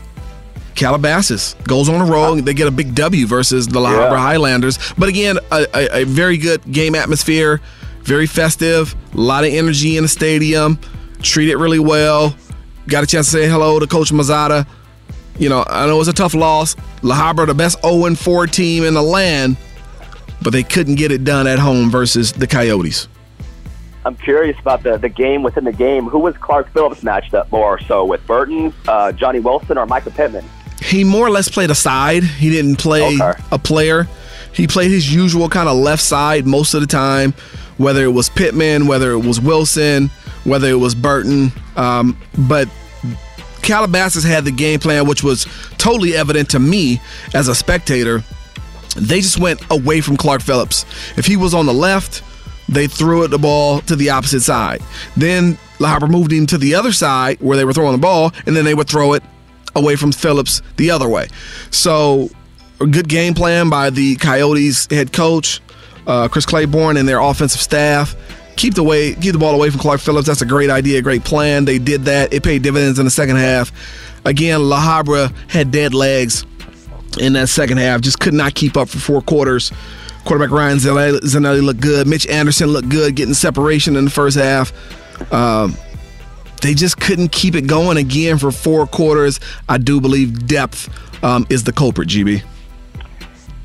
[0.75, 2.35] Calabasas goes on a roll.
[2.35, 3.97] They get a big W versus the La Yeah.
[4.09, 4.79] Habra Highlanders.
[4.97, 7.61] But again, a, a, a very good game atmosphere,
[8.03, 10.79] very festive, a lot of energy in the stadium.
[11.21, 12.35] Treated really well.
[12.87, 14.65] Got a chance to say hello to Coach Mazada.
[15.37, 16.75] You know, I know it was a tough loss.
[17.03, 19.55] La Habra, the best 0 4 team in the land,
[20.41, 23.07] but they couldn't get it done at home versus the Coyotes.
[24.05, 26.05] I'm curious about the, the game within the game.
[26.07, 30.11] Who was Clark Phillips matched up more so with Burton, uh, Johnny Wilson, or Michael
[30.11, 30.43] Pittman?
[30.83, 32.23] he more or less played a side.
[32.23, 33.39] He didn't play Okay.
[33.51, 34.07] a player.
[34.51, 37.33] He played his usual kind of left side most of the time,
[37.77, 40.09] whether it was Pittman, whether it was Wilson,
[40.43, 41.51] whether it was Burton.
[41.75, 42.67] Um, but
[43.61, 45.45] Calabasas had the game plan, which was
[45.77, 46.99] totally evident to me
[47.35, 48.23] as a spectator.
[48.97, 50.83] They just went away from Clark Phillips.
[51.15, 52.23] If he was on the left,
[52.71, 54.81] they threw it the ball to the opposite side.
[55.17, 58.31] Then La Habra moved him to the other side where they were throwing the ball,
[58.45, 59.23] and then they would throw it
[59.75, 61.27] away from Phillips the other way.
[61.69, 62.29] So,
[62.79, 65.61] a good game plan by the Coyotes head coach,
[66.07, 68.15] uh, Chris Claiborne, and their offensive staff.
[68.55, 70.27] Keep the way, keep the ball away from Clark Phillips.
[70.27, 71.65] That's a great idea, great plan.
[71.65, 72.33] They did that.
[72.33, 73.71] It paid dividends in the second half.
[74.25, 76.45] Again, La Habra had dead legs
[77.19, 78.01] in that second half.
[78.01, 79.71] Just could not keep up for four quarters.
[80.25, 82.07] Quarterback Ryan Zanelli looked good.
[82.07, 84.71] Mitch Anderson looked good, getting separation in the first half.
[85.33, 85.75] Um,
[86.61, 89.39] they just couldn't keep it going again for four quarters.
[89.67, 90.89] I do believe depth
[91.23, 92.43] um, is the culprit, GB.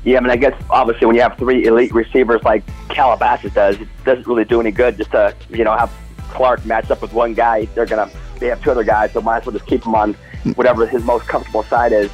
[0.03, 3.79] Yeah, I mean, I guess obviously when you have three elite receivers like Calabasas does,
[3.79, 5.91] it doesn't really do any good just to you know have
[6.29, 7.65] Clark matched up with one guy.
[7.75, 10.13] They're gonna they have two other guys, so might as well just keep him on
[10.55, 12.09] whatever his most comfortable side is.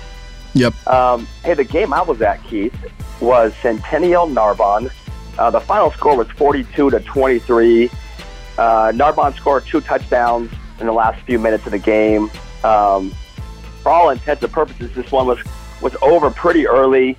[0.53, 0.87] Yep.
[0.87, 2.75] Um, hey, the game I was at, Keith,
[3.19, 4.89] was Centennial Narbonne.
[5.37, 7.89] Uh, the final score was 42 to 23.
[8.57, 12.29] Uh, Narbonne scored two touchdowns in the last few minutes of the game.
[12.63, 13.11] Um,
[13.81, 15.39] for all intents and purposes, this one was
[15.81, 17.17] was over pretty early.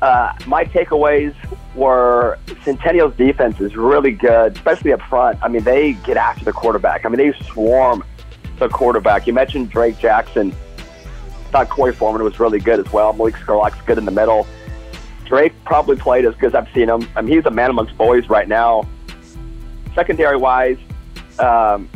[0.00, 1.34] Uh, my takeaways
[1.74, 5.38] were Centennial's defense is really good, especially up front.
[5.42, 7.04] I mean, they get after the quarterback.
[7.04, 8.04] I mean, they swarm
[8.58, 9.26] the quarterback.
[9.26, 10.54] You mentioned Drake Jackson.
[11.50, 13.12] Thought Corey Foreman was really good as well.
[13.12, 14.46] Malik Scarlock's good in the middle.
[15.24, 17.08] Drake probably played as good as I've seen him.
[17.16, 18.86] I mean, he's a man amongst boys right now.
[19.94, 20.78] Secondary wise,
[21.38, 21.88] um,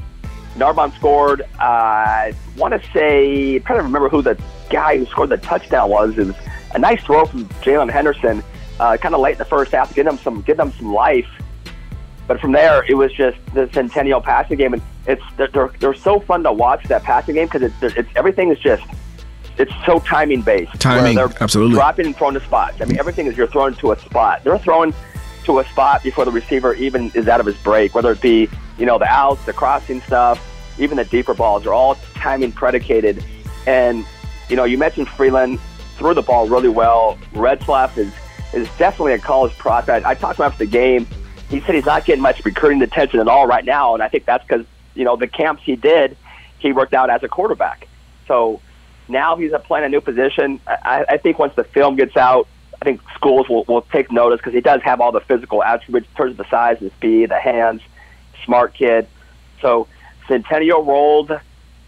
[0.57, 1.43] Narbonne scored.
[1.43, 5.37] Uh, I want to say, I'm trying to remember who the guy who scored the
[5.37, 6.19] touchdown was.
[6.19, 6.37] It was
[6.75, 8.43] a nice throw from Jalen Henderson,
[8.81, 11.29] uh, kind of late in the first half, give them some, give them some life.
[12.27, 15.95] But from there, it was just the Centennial passing game, and it's they're they're, they're
[15.95, 18.85] so fun to watch that passing game because it's, it's everything is just
[19.61, 20.73] it's so timing based.
[20.81, 21.75] Timing, they're absolutely.
[21.75, 22.81] dropping and throwing to spots.
[22.81, 24.43] I mean, everything is you're throwing to a spot.
[24.43, 24.95] They're throwing
[25.45, 28.49] to a spot before the receiver even is out of his break, whether it be
[28.79, 30.43] you know the outs, the crossing stuff,
[30.79, 33.23] even the deeper balls are all timing predicated.
[33.67, 34.07] And
[34.49, 35.61] you know, you mentioned Freeland
[35.97, 37.19] threw the ball really well.
[37.35, 38.13] Redslaff is
[38.55, 40.07] is definitely a college prospect.
[40.07, 41.07] I talked to him after the game.
[41.51, 44.25] He said he's not getting much recruiting attention at all right now, and I think
[44.25, 46.17] that's because you know the camps he did,
[46.59, 47.87] he worked out as a quarterback.
[48.27, 48.63] So
[49.11, 50.61] now he's playing a new position.
[50.67, 52.49] I, I think once the film gets out,
[52.81, 56.09] I think schools will, will take notice because he does have all the physical attributes
[56.09, 57.83] in terms of the size and speed, the hands,
[58.45, 59.07] smart kid.
[59.61, 59.87] So
[60.29, 61.39] Centennial rolled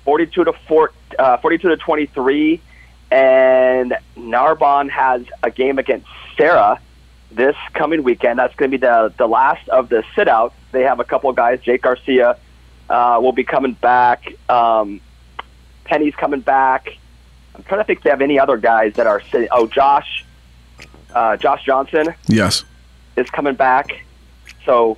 [0.05, 2.61] 42 to 4, uh, 42 to 23,
[3.11, 6.07] and Narbonne has a game against
[6.37, 6.81] Serra
[7.31, 8.39] this coming weekend.
[8.39, 10.55] That's going to be the the last of the sit outs.
[10.73, 11.61] They have a couple of guys.
[11.61, 12.37] Jake Garcia
[12.89, 14.35] uh, will be coming back.
[14.49, 15.01] Um,
[15.85, 16.97] Penny's coming back.
[17.55, 19.49] I'm trying to think if they have any other guys that are sitting.
[19.51, 20.25] Oh, Josh,
[21.15, 22.65] uh, Josh Johnson Yes.
[23.17, 24.05] is coming back.
[24.65, 24.97] So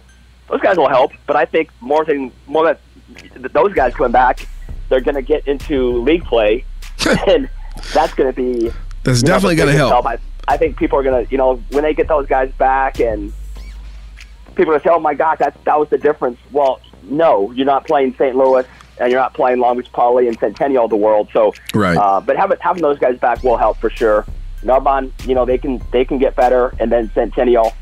[0.49, 1.13] those guys will help.
[1.27, 2.81] But I think more than more that
[3.53, 4.47] those guys coming back,
[4.89, 6.65] they're going to get into league play,
[7.27, 7.49] and
[7.93, 8.71] that's going to be
[9.03, 10.07] That's definitely going to biggest help.
[10.07, 13.01] I, I think people are going to, you know, when they get those guys back
[13.01, 13.33] and
[14.55, 16.39] people are going to say, oh my God, that, that was the difference.
[16.53, 18.37] Well, no, you're not playing St.
[18.37, 18.67] Louis
[18.99, 21.29] and you're not playing Long Beach Poly and Centennial of the world.
[21.33, 21.97] So, Right.
[21.97, 24.25] uh, but having, having those guys back will help for sure.
[24.63, 26.73] Narbonne, you know, they can, they can get better.
[26.79, 27.73] And then Centennial,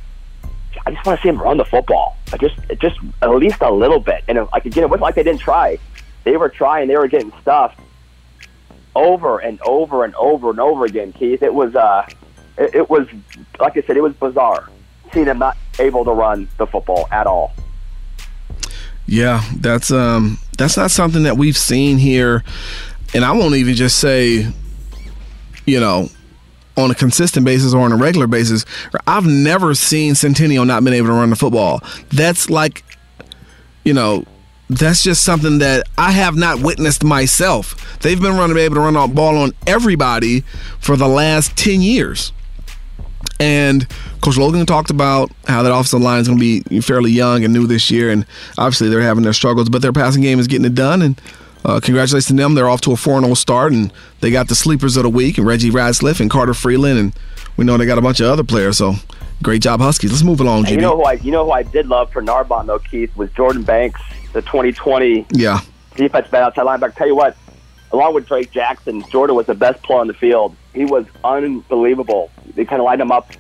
[0.87, 2.17] I just want to see them run the football.
[2.33, 4.25] I just, just at least a little bit.
[4.29, 5.79] And like again, it wasn't like they didn't try.
[6.25, 6.89] They were trying.
[6.89, 7.79] They were getting stuffed
[8.95, 11.13] over and over and over and over again.
[11.13, 12.07] Keith, it was, uh,
[12.59, 13.07] it, it was
[13.61, 14.69] like I said, it was bizarre
[15.13, 17.53] seeing them not able to run the football at all.
[19.07, 22.45] Yeah, that's um that's not something that we've seen here,
[23.15, 24.47] and I won't even just say,
[25.67, 26.09] you know,
[26.77, 28.65] on a consistent basis or on a regular basis.
[29.07, 31.81] I've never seen Centennial not been able to run the football.
[32.11, 32.85] That's like,
[33.85, 34.25] you know,
[34.71, 37.99] that's just something that I have not witnessed myself.
[38.01, 40.41] They've been running able to run the ball on everybody
[40.81, 42.33] for the last ten years.
[43.43, 43.89] And
[44.21, 47.53] Coach Logan talked about how that offensive line is going to be fairly young and
[47.53, 48.25] new this year, and
[48.57, 51.03] obviously they're having their struggles, but their passing game is getting it done.
[51.03, 51.21] And
[51.65, 54.55] uh, congratulations to them; they're off to a four 0 start, and they got the
[54.55, 57.13] sleepers of the week, and Reggie Radcliffe and Carter Freeland, and
[57.57, 58.79] we know they got a bunch of other players.
[58.79, 58.95] So
[59.43, 60.13] great job, Huskies.
[60.13, 62.67] Let's move along, you know who I, you know who I did love for Narbonne
[62.67, 64.01] though, Keith, was Jordan Banks,
[64.35, 65.63] the 2020 yeah,
[65.97, 66.95] defensive end outside linebacker.
[66.95, 67.37] Tell you what,
[67.91, 70.55] along with Drake Jackson, Jordan was the best player on the field.
[70.75, 72.31] He was unbelievable.
[72.55, 73.31] They kind of lined him up,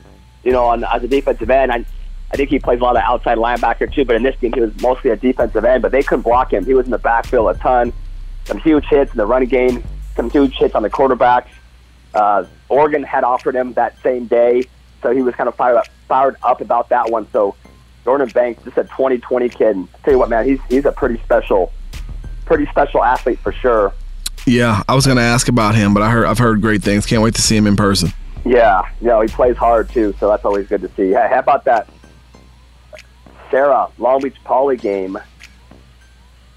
[0.44, 1.72] you know, on, as a defensive end.
[1.72, 1.84] I,
[2.32, 4.60] I think he plays a lot of outside linebacker too, but in this game he
[4.60, 5.82] was mostly a defensive end.
[5.82, 6.64] But they couldn't block him.
[6.64, 7.92] He was in the backfield a ton.
[8.44, 9.82] Some huge hits in the running game.
[10.16, 11.48] Some huge hits on the quarterbacks.
[12.14, 14.64] Uh, Oregon had offered him that same day,
[15.02, 17.26] so he was kind of fired up, fired up about that one.
[17.32, 17.54] So
[18.04, 19.76] Jordan Banks, just a 2020 kid.
[19.76, 21.72] And tell you what, man, he's he's a pretty special,
[22.44, 23.92] pretty special athlete for sure.
[24.46, 24.82] Yeah.
[24.88, 27.06] I was going to ask about him, but I heard I've heard great things.
[27.06, 28.10] Can't wait to see him in person.
[28.44, 31.10] Yeah, you know, he plays hard too, so that's always good to see.
[31.10, 31.88] Hey, how about that
[33.50, 35.16] Serra Long Beach Poly game?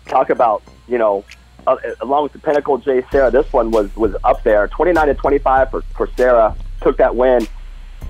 [0.07, 1.23] Talk about you know,
[1.67, 5.13] uh, along with the Pinnacle JSerra, this one was was up there, twenty nine to
[5.13, 6.55] twenty five for for Serra.
[6.81, 7.47] Took that win.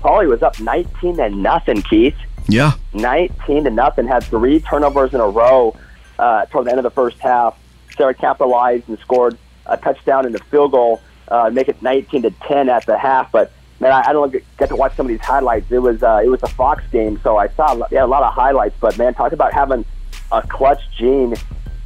[0.00, 1.82] Poly was up nineteen to nothing.
[1.82, 2.16] Keith,
[2.48, 4.06] Yeah, nineteen to nothing.
[4.06, 5.76] Had three turnovers in a row
[6.18, 7.58] uh, toward the end of the first half.
[7.96, 9.36] Serra capitalized and scored
[9.68, 13.32] a touchdown and a field goal, uh, make it 19 to 10 at the half.
[13.32, 15.70] But man, I, I don't get, to watch some of these highlights.
[15.70, 18.32] It was uh, it was a Fox game, so I saw yeah, a lot of
[18.32, 18.76] highlights.
[18.80, 19.84] But man, talk about having
[20.32, 21.34] a clutch gene.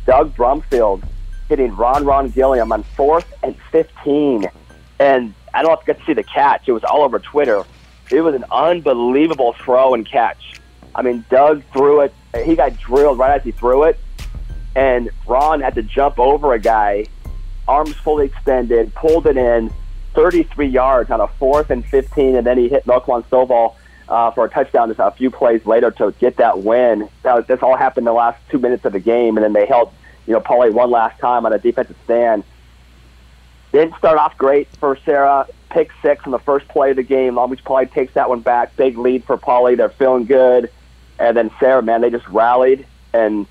[0.07, 1.03] Doug Brumfield
[1.49, 4.49] hitting Ron Ron Gilliam on fourth and 15,
[4.99, 6.69] and I don't get to see the catch.
[6.69, 7.65] It was all over Twitter.
[8.11, 10.61] It was an unbelievable throw and catch.
[10.95, 12.13] I mean, Doug threw it.
[12.45, 13.99] He got drilled right as he threw it,
[14.75, 17.07] and Ron had to jump over a guy,
[17.71, 19.73] arms fully extended, pulled it in,
[20.15, 23.77] 33 yards on a fourth and 15, and then he hit Melquan Stovall
[24.09, 27.09] uh, for a touchdown just a few plays later to get that win.
[27.23, 29.67] That, this all happened in the last two minutes of the game, and then they
[29.67, 29.93] held,
[30.27, 32.43] you know, Poly one last time on a defensive stand.
[33.71, 35.47] Didn't start off great for Serra.
[35.71, 37.37] Pick six on the first play of the game.
[37.37, 38.75] Long Beach Poly takes that one back.
[38.75, 39.77] Big lead for Poly.
[39.77, 40.73] They're feeling good.
[41.21, 42.85] And then Serra, man, they just rallied.
[43.13, 43.47] And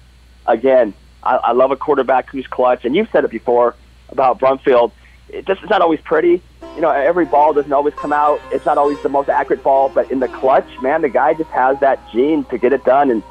[0.45, 0.93] again,
[1.23, 2.83] I, I love a quarterback who's clutch.
[2.83, 3.75] And you've said it before
[4.11, 4.91] about Brumfield.
[5.29, 6.41] It just it's not always pretty.
[6.75, 8.39] You know, every ball doesn't always come out.
[8.51, 11.49] It's not always the most accurate ball, but in the clutch, man, the guy just
[11.51, 13.23] has that gene to get it done, and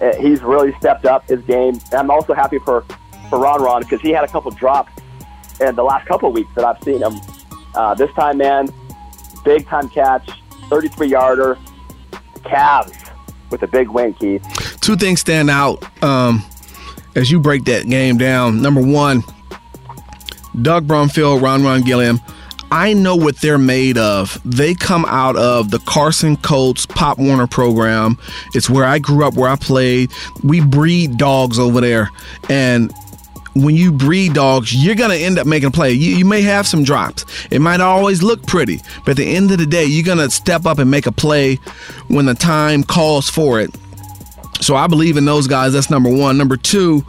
[0.00, 1.74] uh, he's really stepped up his game.
[1.74, 2.84] And I'm also happy for
[3.28, 4.92] for Ron Ron because he had a couple drops
[5.60, 7.14] in the last couple weeks that I've seen him.
[7.74, 8.68] Uh, this time, man,
[9.44, 10.28] big time catch,
[10.68, 11.58] 33 yarder,
[12.44, 13.10] Cavs
[13.50, 14.42] with a big win, Keith.
[14.80, 16.42] two things stand out um,
[17.14, 18.60] as you break that game down.
[18.60, 19.22] Number one,
[20.60, 22.20] Doug Brumfield, Ron Ron Gilliam.
[22.70, 24.40] I know what they're made of.
[24.46, 28.16] They come out of the Carson Colts Pop Warner program.
[28.54, 30.10] It's where I grew up, where I played.
[30.42, 32.10] We breed dogs over there.
[32.48, 32.90] And
[33.54, 35.92] when you breed dogs, you're going to end up making a play.
[35.92, 37.26] You, you may have some drops.
[37.50, 40.30] It might always look pretty, but at the end of the day, you're going to
[40.30, 41.56] step up and make a play
[42.08, 43.70] when the time calls for it.
[44.62, 45.72] So I believe in those guys.
[45.74, 46.38] That's number one.
[46.38, 47.04] Number two,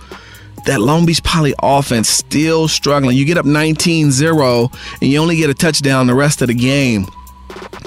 [0.66, 3.16] that Long Beach Poly offense still struggling.
[3.16, 4.70] You get up 19 0
[5.02, 7.06] and you only get a touchdown the rest of the game.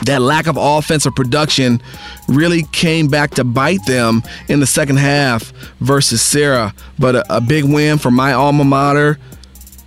[0.04, 1.80] That lack of offensive production
[2.28, 6.74] really came back to bite them in the second half versus Serra.
[6.98, 9.18] But a, a big win for my alma mater.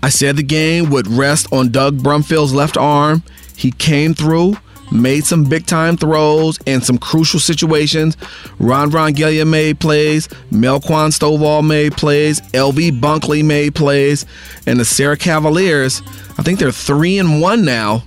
[0.01, 3.23] I said the game would rest on Doug Brumfield's left arm.
[3.55, 4.55] He came through,
[4.91, 8.17] made some big time throws in some crucial situations.
[8.59, 10.27] Ron Ron Rongelia made plays.
[10.51, 12.41] Melquan Stovall made plays.
[12.51, 14.25] LV Bunkley made plays.
[14.65, 16.01] And the Serra Cavaliers,
[16.37, 18.03] I think they're three and one now.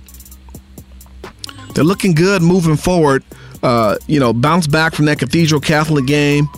[1.73, 3.23] They're looking good moving forward.
[3.61, 6.49] Uh, you know, bounce back from that Cathedral Catholic game.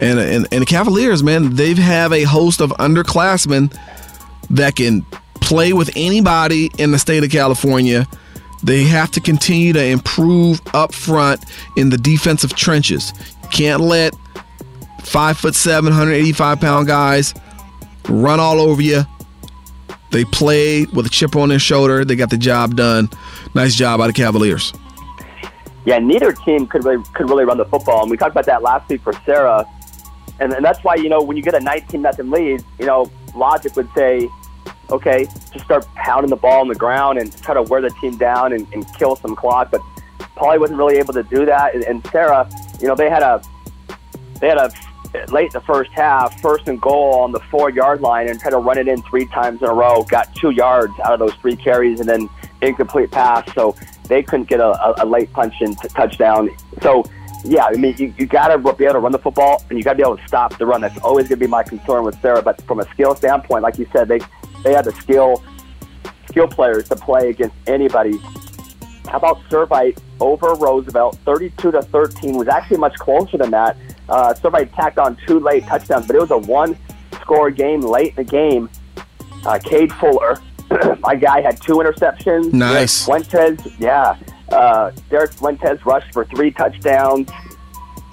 [0.00, 3.76] And, and, and the Cavaliers, man, they have a host of underclassmen
[4.50, 5.02] that can
[5.40, 8.06] play with anybody in the state of California.
[8.64, 11.44] They have to continue to improve up front
[11.76, 13.12] in the defensive trenches.
[13.50, 14.14] Can't let
[15.02, 17.34] five foot seven, 185 pound guys
[18.08, 19.02] run all over you.
[20.12, 22.06] They played with a chip on their shoulder.
[22.06, 23.10] They got the job done.
[23.54, 24.72] Nice job by the Cavaliers.
[25.84, 28.62] Yeah, neither team could really could really run the football, and we talked about that
[28.62, 29.66] last week for Serra,
[30.40, 33.10] and, and that's why you know when you get a 19 nothing lead, you know
[33.34, 34.30] logic would say
[34.90, 38.16] okay, just start pounding the ball on the ground and try to wear the team
[38.16, 39.70] down and, and kill some clock.
[39.70, 39.80] But
[40.36, 41.74] Poly wasn't really able to do that.
[41.74, 42.48] And, and Serra,
[42.80, 43.42] you know, they had a
[44.40, 44.70] they had a
[45.28, 48.50] late in the first half, first and goal on the four yard line and tried
[48.50, 50.02] to run it in three times in a row.
[50.04, 52.28] Got two yards out of those three carries and then
[52.62, 53.48] incomplete pass.
[53.54, 53.76] So
[54.08, 56.50] they couldn't get a, a late punch in t- touchdown.
[56.82, 57.04] So
[57.44, 59.84] yeah, I mean, you, you got to be able to run the football and you
[59.84, 60.80] got to be able to stop the run.
[60.80, 62.42] That's always going to be my concern with Serra.
[62.42, 64.20] But from a skill standpoint, like you said, they
[64.64, 65.42] they had the skill
[66.28, 68.18] skill players to play against anybody.
[69.06, 73.76] How about Servite over Roosevelt, 32 to 13 was actually much closer than that.
[74.08, 78.16] Uh, Servite tacked on two late touchdowns, but it was a one-score game late in
[78.16, 78.68] the game.
[79.46, 80.40] Uh, Cade Fuller,
[81.00, 82.52] my guy, had two interceptions.
[82.52, 83.04] Nice.
[83.04, 84.16] Fuentes, yeah.
[84.48, 87.30] Uh, Derek Fuentes rushed for three touchdowns.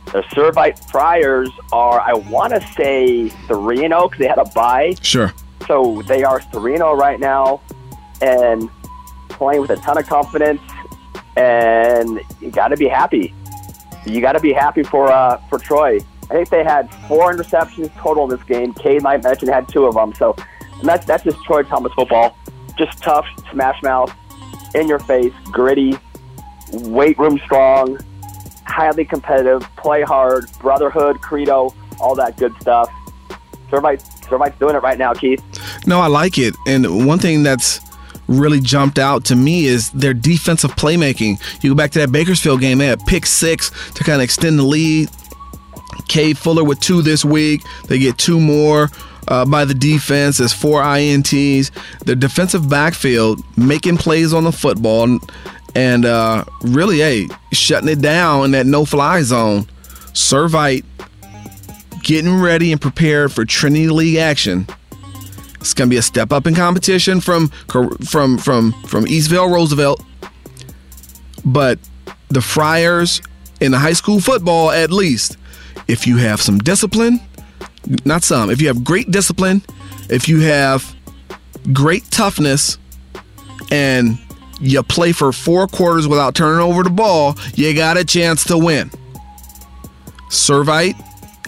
[0.07, 4.93] The Servite Friars are, I want to say, 3 0 because they had a bye.
[5.01, 5.33] Sure.
[5.67, 7.61] So they are 3 0 right now
[8.21, 8.69] and
[9.29, 10.61] playing with a ton of confidence.
[11.35, 13.33] And you got to be happy.
[14.05, 15.99] You got to be happy for uh, for Troy.
[16.29, 18.73] I think they had four interceptions total in this game.
[18.73, 20.13] Cade might mention had two of them.
[20.13, 20.35] So
[20.83, 22.37] that's that's just Troy Thomas football.
[22.77, 24.15] Just tough, smash mouth,
[24.75, 25.97] in your face, gritty,
[26.71, 27.97] weight room strong,
[28.65, 32.89] highly competitive, play hard, brotherhood, credo, all that good stuff.
[33.71, 35.41] Servite, Servite's doing it right now, Keith.
[35.87, 36.55] No, I like it.
[36.67, 37.79] And one thing that's
[38.27, 41.41] really jumped out to me is their defensive playmaking.
[41.63, 44.59] You go back to that Bakersfield game, they had pick six to kind of extend
[44.59, 45.09] the lead.
[46.07, 47.63] Cade Fuller with two this week.
[47.87, 48.89] They get two more
[49.27, 51.71] uh, by the defense as four INTs.
[52.05, 55.21] The defensive backfield making plays on the football and,
[55.75, 59.67] and uh, really, hey, shutting it down in that no fly zone.
[60.13, 60.83] Servite
[62.03, 64.67] getting ready and prepared for Trinity League action.
[65.59, 70.03] It's going to be a step up in competition from from from from Eastvale Roosevelt,
[71.45, 71.77] but
[72.29, 73.21] the Friars
[73.59, 75.37] in the high school football, at least,
[75.87, 77.19] if you have some discipline,
[78.05, 79.61] not some, if you have great discipline,
[80.09, 80.95] if you have
[81.71, 82.79] great toughness,
[83.71, 84.17] and
[84.59, 88.57] you play for four quarters without turning over the ball, you got a chance to
[88.57, 88.89] win.
[90.29, 90.95] Servite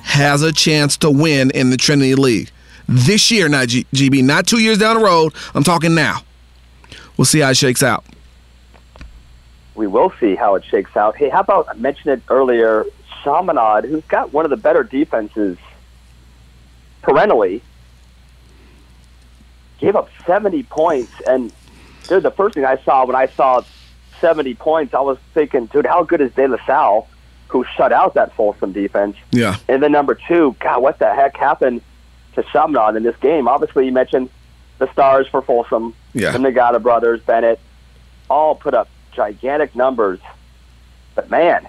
[0.04, 2.52] has a chance to win in the Trinity League
[2.88, 5.34] this year, not GB, not two years down the road.
[5.56, 6.22] I'm talking now.
[7.18, 8.06] We'll see how it shakes out.
[9.76, 11.16] We will see how it shakes out.
[11.16, 12.86] Hey, how about I mentioned it earlier,
[13.24, 15.58] Chaminade, who's got one of the better defenses
[17.02, 17.62] perennially,
[19.80, 21.12] gave up 70 points.
[21.28, 21.52] And
[22.08, 23.64] dude, the first thing I saw when I saw
[24.22, 27.08] 70 points, I was thinking, dude, how good is De La Salle,
[27.54, 29.16] who shut out that Folsom defense?
[29.32, 29.56] Yeah.
[29.70, 31.82] And then number two, God, what the heck happened
[32.36, 33.48] to Chaminade in this game?
[33.48, 34.30] Obviously, you mentioned
[34.80, 36.32] the stars for Folsom, Yeah.
[36.32, 37.60] the Nagata brothers, Bennett,
[38.30, 40.20] all put up gigantic numbers.
[41.14, 41.68] But man,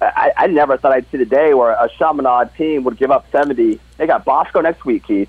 [0.00, 3.26] I, I never thought I'd see the day where a Chaminade team would give up
[3.32, 3.80] 70.
[3.96, 5.28] They got Bosco next week, Keith.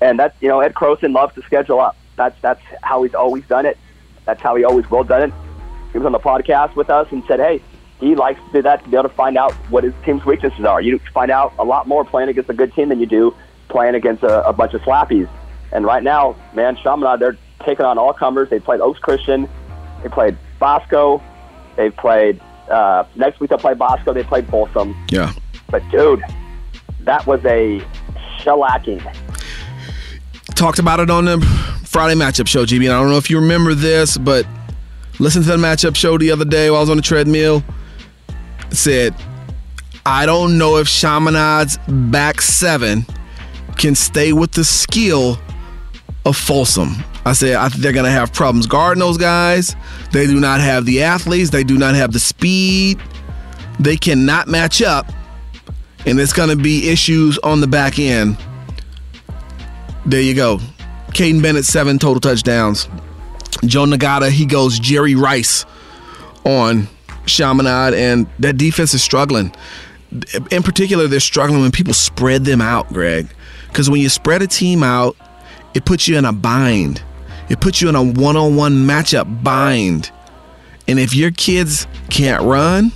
[0.00, 1.96] And that's, you know, Ed Croson loves to schedule up.
[2.16, 3.78] That's, that's how he's always done it.
[4.24, 5.32] That's how he always will done it.
[5.92, 7.62] He was on the podcast with us and said, hey,
[8.00, 10.64] he likes to do that to be able to find out what his team's weaknesses
[10.64, 10.80] are.
[10.80, 13.34] You find out a lot more playing against a good team than you do
[13.68, 15.28] playing against a, a bunch of slappies.
[15.72, 18.50] And right now, man, Chaminade, they're taking on all comers.
[18.50, 19.48] They played Oaks Christian.
[20.02, 21.22] They played Bosco.
[21.76, 24.12] They played, uh, next week they'll play Bosco.
[24.12, 24.96] They played Folsom.
[25.10, 25.32] Yeah.
[25.70, 26.22] But dude,
[27.00, 27.80] that was a
[28.38, 29.00] shellacking.
[30.54, 31.40] Talked about it on the
[31.84, 32.84] Friday matchup show, GB.
[32.84, 34.46] And I don't know if you remember this, but
[35.18, 37.62] listen to the matchup show the other day while I was on the treadmill.
[38.72, 39.14] Said,
[40.06, 41.78] I don't know if Chaminade's
[42.10, 43.04] back seven
[43.76, 45.38] can stay with the skill
[46.24, 46.96] of Folsom.
[47.24, 49.76] I said I think they're going to have problems guarding those guys.
[50.12, 51.50] They do not have the athletes.
[51.50, 53.00] They do not have the speed.
[53.78, 55.06] They cannot match up,
[56.06, 58.36] and it's going to be issues on the back end.
[60.06, 60.58] There you go.
[61.08, 62.88] Caden Bennett seven total touchdowns.
[63.64, 65.66] Joe Nagata he goes Jerry Rice
[66.44, 66.88] on
[67.26, 69.54] Chaminade, and that defense is struggling.
[70.50, 73.28] In particular, they're struggling when people spread them out, Greg.
[73.68, 75.16] Because when you spread a team out,
[75.74, 77.02] it puts you in a bind.
[77.48, 80.10] It puts you in a one on one matchup bind.
[80.88, 82.90] And if your kids can't run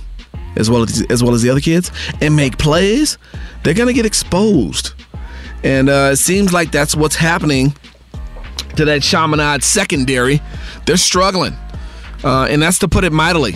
[0.57, 3.17] as well as, as well as the other kids and make plays,
[3.63, 4.93] they're going to get exposed.
[5.63, 7.73] And uh, it seems like that's what's happening
[8.75, 10.41] to that Chaminade secondary.
[10.85, 11.55] They're struggling.
[12.23, 13.55] Uh, and that's to put it mightily.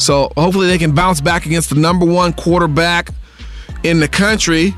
[0.00, 3.10] So hopefully they can bounce back against the number one quarterback
[3.82, 4.74] in the country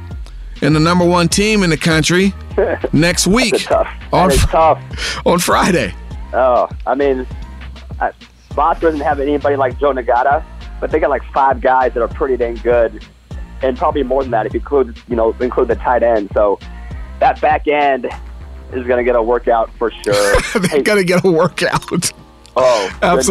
[0.62, 2.34] and the number one team in the country
[2.92, 3.88] next week tough.
[4.12, 5.22] on tough.
[5.26, 5.94] on Friday.
[6.34, 7.26] Oh, I mean,
[8.54, 10.44] Boss doesn't have anybody like Joe Nagata,
[10.80, 13.04] but they got like five guys that are pretty dang good,
[13.62, 16.30] and probably more than that if you include, you know, include the tight end.
[16.34, 16.58] So
[17.20, 18.06] that back end
[18.72, 20.36] is going to get a workout for sure.
[20.60, 22.10] They're Hey, gonna get a workout.
[22.56, 23.26] oh, goodness.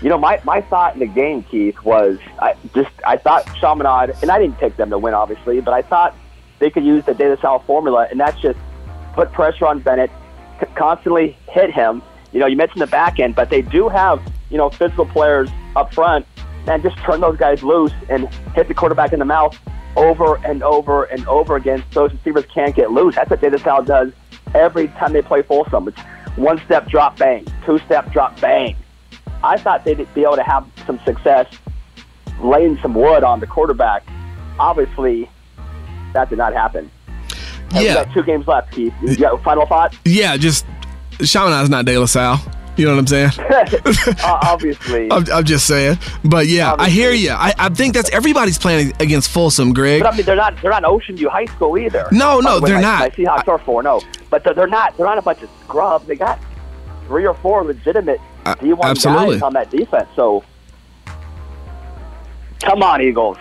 [0.00, 4.14] You know, my, my thought in the game, Keith, was I just I thought Chaminade,
[4.22, 6.14] and I didn't pick them to win, obviously, but I thought
[6.60, 8.58] they could use the De La Salle formula, and that's just
[9.14, 10.10] put pressure on Bennett,
[10.76, 12.02] constantly hit him.
[12.32, 15.50] You know, you mentioned the back end, but they do have you know physical players
[15.74, 16.26] up front,
[16.68, 19.58] and just turn those guys loose and hit the quarterback in the mouth
[19.96, 21.82] over and over and over again.
[21.90, 23.16] So receivers can't get loose.
[23.16, 24.12] That's what De La Salle does
[24.54, 25.88] every time they play Folsom.
[25.88, 25.98] It's
[26.36, 28.76] one step drop bang, two step drop bang.
[29.42, 31.46] I thought they'd be able to have some success
[32.40, 34.06] laying some wood on the quarterback.
[34.58, 35.28] Obviously,
[36.12, 36.90] that did not happen.
[37.70, 38.00] And Yeah.
[38.00, 38.94] We got two games left, Keith.
[39.02, 39.94] You got final thought?
[40.04, 40.66] Yeah, just
[41.18, 42.40] Chaminade's not De La Salle.
[42.76, 43.30] You know what I'm saying?
[44.22, 45.08] uh, obviously.
[45.10, 45.98] I'm, I'm just saying.
[46.24, 47.32] But yeah, I hear you.
[47.32, 50.00] I, I think that's everybody's playing against Folsom, Greg.
[50.00, 52.06] but I mean, they're not they're not Ocean View High School either.
[52.12, 53.00] No, no, way, they're not.
[53.00, 54.96] My Seahawks are four, no, but they're, they're not.
[54.96, 56.06] They're not a bunch of scrubs.
[56.06, 56.38] They got
[57.08, 58.20] three or four legitimate
[58.56, 59.34] D1 absolutely.
[59.36, 60.08] guys on that defense.
[60.16, 60.44] So,
[62.60, 63.38] come on, Eagles.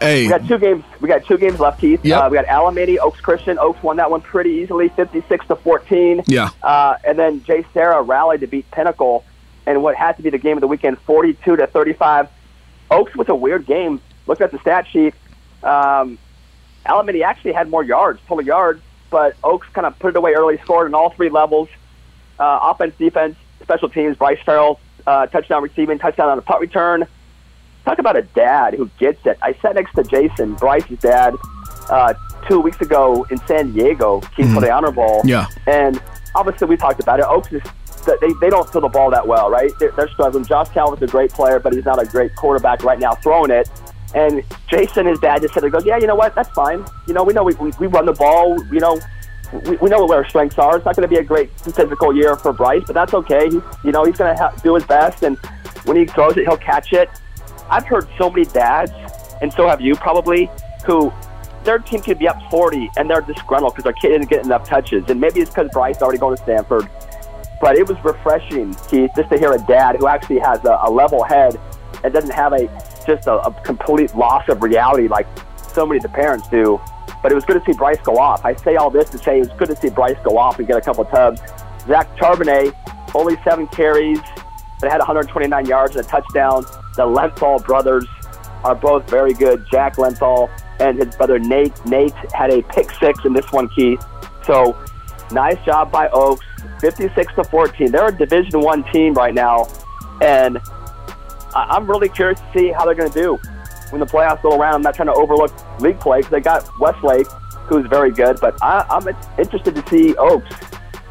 [0.00, 0.84] Hey, We got two games.
[1.00, 2.04] We got two games left, Keith.
[2.04, 2.22] Yep.
[2.22, 3.58] Uh, we got Alameda, Oaks Christian.
[3.58, 6.22] Oaks won that one pretty easily, fifty-six to fourteen.
[6.26, 6.50] Yeah.
[6.62, 9.24] Uh, and then JSerra rallied to beat Pinnacle,
[9.66, 12.28] and what had to be the game of the weekend, forty-two to thirty-five.
[12.90, 14.00] Oaks was a weird game.
[14.26, 15.14] Looked at the stat sheet.
[15.62, 16.18] Um,
[16.84, 20.58] Alameda actually had more yards, total yards, but Oaks kind of put it away early,
[20.58, 21.68] scored in all three levels.
[22.38, 24.16] Uh, offense, defense, special teams.
[24.16, 27.06] Bryce Farrell, uh, touchdown receiving, touchdown on a punt return.
[27.84, 29.38] Talk about a dad who gets it.
[29.42, 31.34] I sat next to Jason, Bryce's dad,
[31.88, 32.14] uh,
[32.46, 35.22] two weeks ago in San Diego, Keith for the Honor Bowl.
[35.24, 35.46] Yeah.
[35.66, 36.00] And
[36.34, 37.26] obviously, we talked about it.
[37.26, 37.62] Oaks is
[38.20, 39.70] they, they don't throw the ball that well, right?
[39.78, 40.44] They're, they're struggling.
[40.44, 43.68] Josh Calvin's a great player, but he's not a great quarterback right now throwing it.
[44.14, 46.34] And Jason, his dad, just said, "He goes, yeah, you know what?
[46.34, 46.84] That's fine.
[47.06, 48.62] You know, we know we, we, we run the ball.
[48.72, 48.98] You know,
[49.52, 50.76] we, we know what our strengths are.
[50.76, 53.44] It's not going to be a great physical year for Bryce, but that's okay.
[53.44, 55.36] He's, you know, he's going to ha- do his best, and
[55.84, 57.08] when he throws it, he'll catch it.
[57.68, 58.92] I've heard so many dads,
[59.40, 60.50] and so have you probably,
[60.84, 61.12] who
[61.64, 64.68] their team could be up 40 and they're disgruntled because their kid isn't getting enough
[64.68, 65.04] touches.
[65.08, 66.88] And maybe it's because Bryce already going to Stanford.
[67.60, 70.90] But it was refreshing, Keith, just to hear a dad who actually has a, a
[70.90, 71.60] level head
[72.02, 72.66] and doesn't have a
[73.06, 75.26] just a, a complete loss of reality like
[75.56, 76.80] so many of the parents do.
[77.22, 78.44] But it was good to see Bryce go off.
[78.44, 80.66] I say all this to say it was good to see Bryce go off and
[80.66, 81.40] get a couple of tubs.
[81.86, 82.74] Zach Charbonnet,
[83.14, 84.20] only seven carries,
[84.80, 86.62] but had 129 yards and a touchdown.
[86.96, 88.06] The Lenthal brothers
[88.64, 89.64] are both very good.
[89.70, 90.50] Jack Lenthal
[90.80, 91.84] and his brother Nate.
[91.86, 94.04] Nate had a pick six in this one, Keith.
[94.46, 94.78] So
[95.30, 96.44] nice job by Oaks.
[96.80, 97.90] 56 to 14.
[97.90, 99.68] They're a Division One team right now,
[100.22, 100.58] and
[101.54, 103.38] I'm really curious to see how they're going to do
[103.90, 104.74] when the playoffs go around.
[104.74, 107.26] I'm not trying to overlook league play because they got Westlake,
[107.66, 109.06] who's very good, but I, I'm
[109.38, 110.54] interested to see Oaks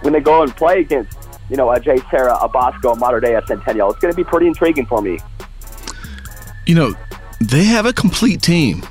[0.02, 1.18] when they go and play against,
[1.50, 3.92] you know, a Jay Sarah, a Bosco, a Mater Dei, a Centennial.
[3.92, 5.20] It's going to be pretty intriguing for me.
[6.66, 6.94] you know,
[7.42, 8.84] they have a complete team.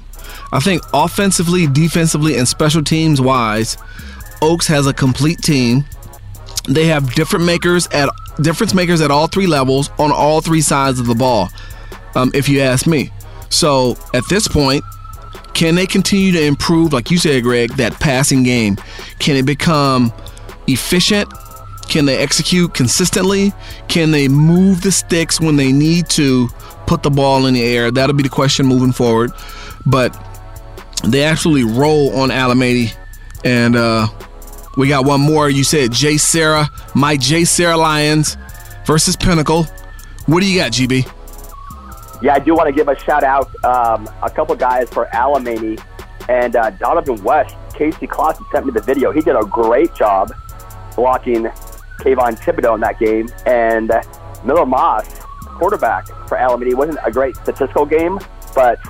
[0.52, 3.76] I think offensively, defensively, and special teams wise,
[4.42, 5.84] Oaks has a complete team.
[6.68, 8.08] They have different makers at
[8.40, 11.48] difference makers at all three levels on all three sides of the ball.
[12.14, 13.10] Um, if you ask me,
[13.50, 14.84] so at this point,
[15.54, 18.76] can they continue to improve, like you said, Greg, that passing game?
[19.18, 20.12] Can it become
[20.66, 21.32] efficient?
[21.88, 23.52] Can they execute consistently?
[23.88, 26.48] Can they move the sticks when they need to
[26.86, 27.90] put the ball in the air?
[27.90, 29.32] That'll be the question moving forward.
[29.86, 30.16] But
[31.04, 32.92] they absolutely roll on Alameda,
[33.44, 34.08] and uh,
[34.78, 35.50] We got one more.
[35.50, 38.36] You said JSerra, my JSerra Lions
[38.86, 39.64] versus Pinnacle.
[40.26, 41.10] What do you got, GB?
[42.20, 45.80] Yeah, I do want to give a shout out um, a couple guys for Alemany
[46.28, 47.54] and uh, Donovan West.
[47.74, 49.12] Casey Clausen sent me the video.
[49.12, 50.32] He did a great job
[50.96, 51.44] blocking
[52.00, 53.28] Kayvon Thibodeaux in that game.
[53.46, 53.92] And
[54.44, 55.20] Miller Moss,
[55.58, 58.18] quarterback for Alemany, wasn't a great statistical game,
[58.52, 58.80] but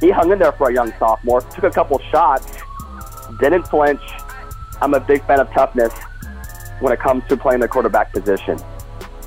[0.00, 1.40] he hung in there for a young sophomore.
[1.40, 2.52] Took a couple shots,
[3.40, 4.00] didn't flinch.
[4.80, 5.92] I'm a big fan of toughness
[6.78, 8.58] when it comes to playing the quarterback position.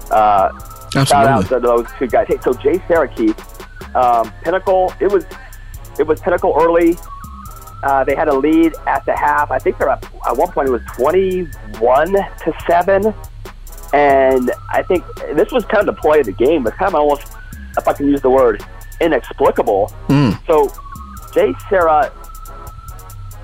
[0.09, 0.49] Uh,
[0.93, 1.47] shout out Absolutely.
[1.47, 2.27] to those two guys.
[2.27, 4.93] Hey, so Jay Saraki, um, Pinnacle.
[4.99, 5.25] It was
[5.99, 6.97] it was Pinnacle early.
[7.83, 9.51] Uh, they had a lead at the half.
[9.51, 13.13] I think they're up, at one point it was twenty-one to seven,
[13.93, 15.03] and I think
[15.35, 16.65] this was kind of the play of the game.
[16.65, 17.27] It's kind of almost,
[17.77, 18.63] if I can use the word,
[19.01, 19.91] inexplicable.
[20.47, 20.71] So
[21.33, 22.11] Jay Sarah,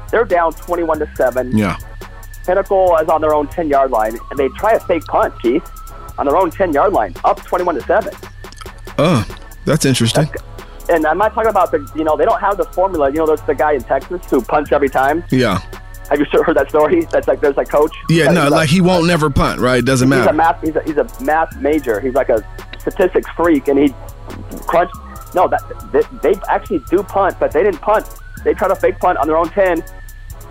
[0.10, 1.56] they're down twenty-one to seven.
[1.58, 1.78] Yeah.
[2.46, 5.70] Pinnacle is on their own 10 yard line, and they try a fake punt, Keith,
[6.20, 8.14] on their own 10 yard line, up 21 to 7.
[9.00, 9.26] Oh,
[9.66, 10.28] that's interesting.
[10.90, 13.10] And I'm not talking about the, you know, they don't have the formula.
[13.10, 15.24] You know, there's the guy in Texas who punts every time.
[15.32, 15.60] Yeah.
[16.10, 17.06] Have you heard that story?
[17.06, 17.96] That's like, there's a coach.
[18.10, 19.80] Yeah, no, a- like he won't never punt, right?
[19.80, 20.34] It Doesn't He's a matter.
[20.36, 20.62] math.
[20.64, 22.00] He's a, he's a math major.
[22.00, 22.44] He's like a
[22.80, 23.94] statistics freak, and he
[24.68, 24.90] crunch.
[25.36, 25.62] No, that
[25.92, 26.02] they,
[26.34, 28.08] they actually do punt, but they didn't punt.
[28.44, 29.84] They tried a fake punt on their own ten.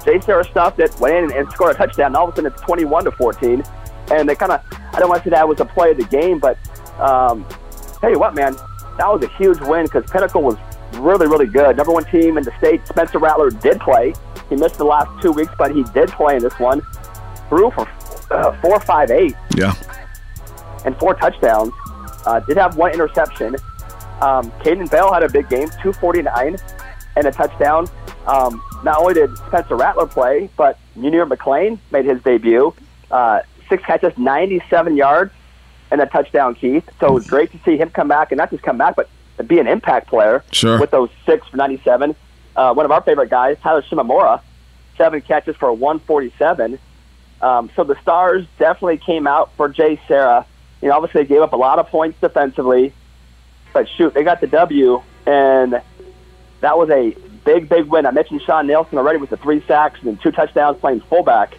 [0.05, 2.07] JSerra stuffed it, went in and scored a touchdown.
[2.07, 3.65] And all of a sudden, it's twenty-one to fourteen,
[4.13, 4.63] and they kind of.
[4.99, 6.59] I don't want to say that was a play of the game, but
[6.99, 7.47] um,
[8.01, 8.55] tell you what, man,
[8.97, 10.57] that was a huge win because Pinnacle was
[10.95, 11.77] really, really good.
[11.77, 12.85] Number one team in the state.
[12.89, 14.13] Spencer Rattler did play.
[14.49, 16.83] He missed the last two weeks, but he did play in this one.
[17.49, 17.89] Threw for
[18.33, 19.73] uh, four, five, eight Yeah.
[20.85, 21.73] and four touchdowns.
[22.27, 23.55] Uh, did have one interception.
[24.21, 26.57] Um, Caden Bell had a big game, 249
[27.15, 27.87] and a touchdown.
[28.27, 32.75] Um, not only did Spencer Rattler play, but Munir McLean made his debut.
[33.13, 35.33] Uh, six catches, 97 yards,
[35.91, 36.89] and a touchdown, Keith.
[37.01, 39.09] So it was great to see him come back, and not just come back, but
[39.47, 40.79] be an impact player Sure.
[40.81, 42.15] with those six for 97.
[42.57, 44.41] Uh, one of our favorite guys, Tyler Shimamura,
[44.97, 46.79] seven catches for 147.
[47.41, 50.45] Um, so the Stars definitely came out for JSerra.
[50.83, 52.93] You know, obviously they gave up a lot of points defensively,
[53.73, 55.81] but shoot, they got the W, and
[56.61, 57.11] that was a
[57.45, 58.07] big, big win.
[58.07, 61.57] I mentioned Sean Nelson already with the three sacks and two touchdowns playing fullback.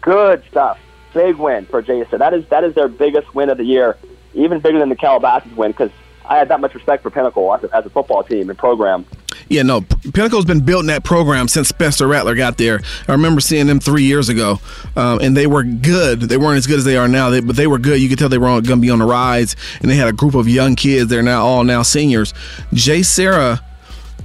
[0.00, 0.78] Good stuff.
[1.12, 2.06] Big win for Serra.
[2.18, 3.96] That is that is their biggest win of the year,
[4.34, 5.90] even bigger than the Calabasas win because
[6.24, 9.04] I had that much respect for Pinnacle as a, as a football team and program.
[9.48, 12.80] Yeah, no, Pinnacle's been building that program since Spencer Rattler got there.
[13.08, 14.60] I remember seeing them three years ago,
[14.94, 16.20] um, and they were good.
[16.20, 18.00] They weren't as good as they are now, they, but they were good.
[18.00, 20.12] You could tell they were going to be on the rise, and they had a
[20.12, 21.10] group of young kids.
[21.10, 22.32] They're now all now seniors.
[22.72, 23.60] JSerra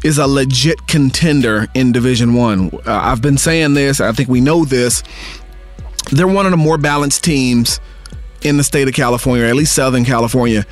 [0.04, 2.70] is a legit contender in Division One.
[2.86, 4.00] Uh, I've been saying this.
[4.00, 5.02] I think we know this.
[6.12, 7.80] They're one of the more balanced teams
[8.42, 10.66] in the state of California, or at least Southern California.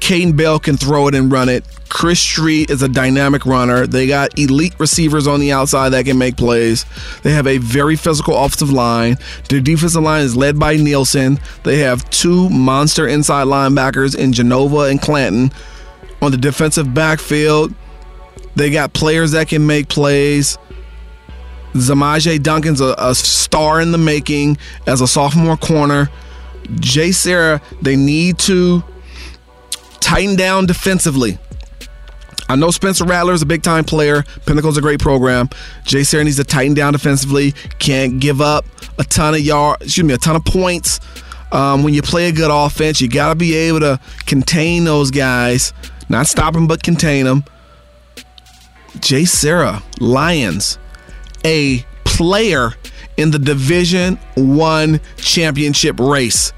[0.00, 1.64] Caden Bell can throw it and run it.
[1.88, 3.86] Chris Street is a dynamic runner.
[3.86, 6.84] They got elite receivers on the outside that can make plays.
[7.22, 9.16] They have a very physical offensive line.
[9.48, 11.40] Their defensive line is led by Nielsen.
[11.64, 15.50] They have two monster inside linebackers in Genova and Clanton.
[16.22, 17.74] On the defensive backfield,
[18.54, 20.58] they got players that can make plays.
[21.74, 26.10] Zamaje Duncan's a, a star in the making as a sophomore corner.
[26.64, 28.82] JSerra, they need to
[30.00, 31.38] tighten down defensively.
[32.50, 34.22] I know Spencer Rattler is a big time player.
[34.46, 35.48] Pinnacle's a great program.
[35.84, 37.52] JSerra needs to tighten down defensively.
[37.78, 38.64] Can't give up
[38.98, 41.00] a ton of yards, excuse me, a ton of points.
[41.52, 45.10] Um, when you play a good offense, you got to be able to contain those
[45.10, 45.72] guys,
[46.08, 47.44] not stop them, but contain them.
[48.96, 50.78] JSerra, Lions,
[51.44, 52.72] a player
[53.16, 56.52] in the Division One championship race.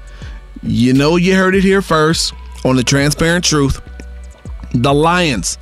[0.63, 3.81] You know you heard it here first on the Transparent Truth.
[4.73, 5.57] The Lions,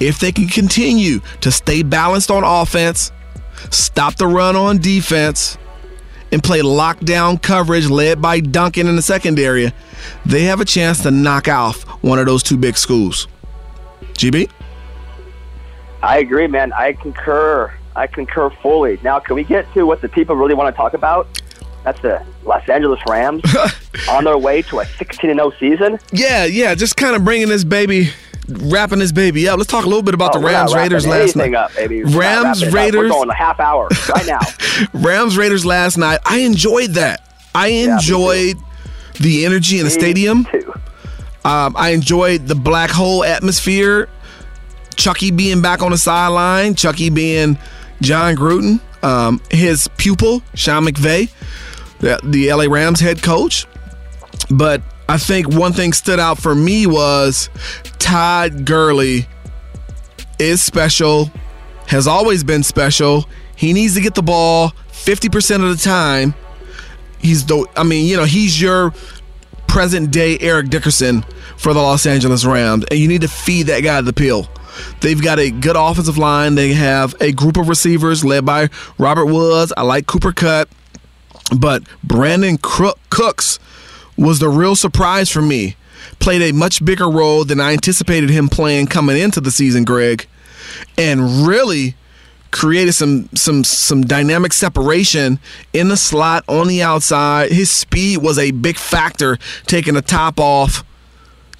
[0.00, 3.12] if they can continue to stay balanced on offense,
[3.70, 5.56] stop the run on defense,
[6.32, 9.72] and play lockdown coverage led by Duncan in the secondary,
[10.24, 13.28] they have a chance to knock off one of those two big schools.
[14.14, 14.50] GB?
[16.02, 16.72] I agree, man.
[16.72, 17.72] I concur.
[17.96, 18.98] I concur fully.
[19.02, 21.26] Now, can we get to what the people really want to talk about?
[21.84, 23.42] That's the Los Angeles Rams
[24.10, 25.98] on their way to a 16 0 season.
[26.12, 28.10] Yeah, yeah, just kind of bringing this baby,
[28.48, 29.56] wrapping this baby up.
[29.58, 31.54] Let's talk a little bit about Oh, the Rams Raiders last night.
[31.54, 31.74] Up.
[31.76, 32.74] Rams it up.
[32.74, 33.00] Raiders.
[33.00, 34.40] We're going a half hour right now.
[34.92, 36.20] Rams Raiders last night.
[36.26, 37.26] I enjoyed that.
[37.54, 38.56] I me enjoyed
[39.18, 40.44] the energy in the stadium.
[40.44, 40.72] Too.
[41.44, 44.08] Um, I enjoyed the black hole atmosphere.
[44.96, 46.74] Chucky being back on the sideline.
[46.74, 47.58] Chucky being
[48.00, 48.80] Jon Gruden.
[49.02, 51.32] um, his pupil, Sean McVay,
[52.00, 53.66] the, the LA Rams head coach.
[54.50, 57.48] But I think one thing stood out for me was
[57.98, 59.26] Todd Gurley
[60.38, 61.30] is special,
[61.86, 63.28] has always been special.
[63.56, 66.34] He needs to get the ball 50% of the time.
[67.18, 68.94] He's the I mean, you know, he's your
[69.68, 71.22] present day Eric Dickerson
[71.58, 74.48] for the Los Angeles Rams, and you need to feed that guy the pill.
[75.00, 76.54] They've got a good offensive line.
[76.54, 78.68] They have a group of receivers led by
[78.98, 79.72] Robert Woods.
[79.76, 80.68] I like Cooper Kupp,
[81.56, 83.58] but Brandin Cooks
[84.16, 85.76] was the real surprise for me.
[86.18, 90.26] Played a much bigger role than I anticipated him playing coming into the season, Greg,
[90.98, 91.94] and really
[92.50, 95.38] created some some some dynamic separation
[95.72, 97.52] in the slot on the outside.
[97.52, 100.84] His speed was a big factor, taking the top off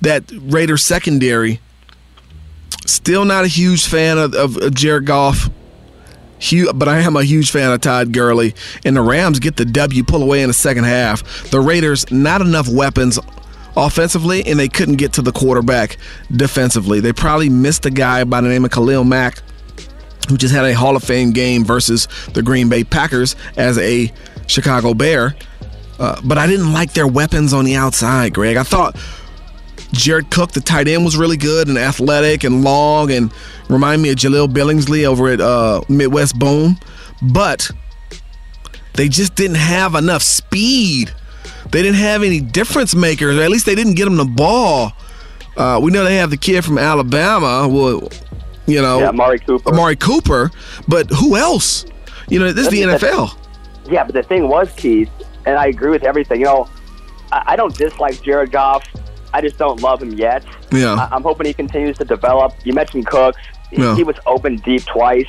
[0.00, 1.60] that Raiders secondary.
[2.90, 5.48] Still not a huge fan of, of, Jared Goff.
[6.74, 8.54] But I am a huge fan of Todd Gurley.
[8.84, 11.50] And the Rams get the W, pull away in the second half.
[11.50, 13.18] The Raiders, not enough weapons
[13.76, 15.98] offensively, and they couldn't get to the quarterback
[16.32, 16.98] defensively.
[16.98, 19.42] They probably missed a guy by the name of Khalil Mack
[20.28, 24.12] who just had a Hall of Fame game versus the Green Bay Packers as a
[24.46, 25.36] Chicago Bear.
[25.98, 28.56] Uh, but I didn't like their weapons on the outside, Greg.
[28.56, 28.96] I thought
[29.92, 33.32] Jared Cook, the tight end, was really good and athletic and long and
[33.68, 36.78] remind me of Jahleel Billingsley over at uh, Midwest Boom.
[37.22, 37.70] But
[38.94, 41.12] they just didn't have enough speed.
[41.70, 44.92] They didn't have any difference makers, or at least they didn't get them the ball.
[45.56, 47.68] Uh, we know they have the kid from Alabama.
[47.68, 48.08] Well,
[48.66, 49.68] you know, yeah, Amari Cooper.
[49.70, 50.50] Amari Cooper,
[50.88, 51.84] but who else?
[52.28, 53.36] You know, this is the NFL.
[53.90, 55.10] Yeah, but the thing was, Keith,
[55.46, 56.40] and I agree with everything.
[56.40, 56.68] You know,
[57.32, 58.84] I, I don't dislike Jared Goff.
[59.32, 60.44] I just don't love him yet.
[60.72, 61.08] Yeah.
[61.10, 62.54] I, am hoping he continues to develop.
[62.64, 63.40] You mentioned Cooks.
[63.70, 63.94] He, yeah.
[63.94, 65.28] he was open deep twice.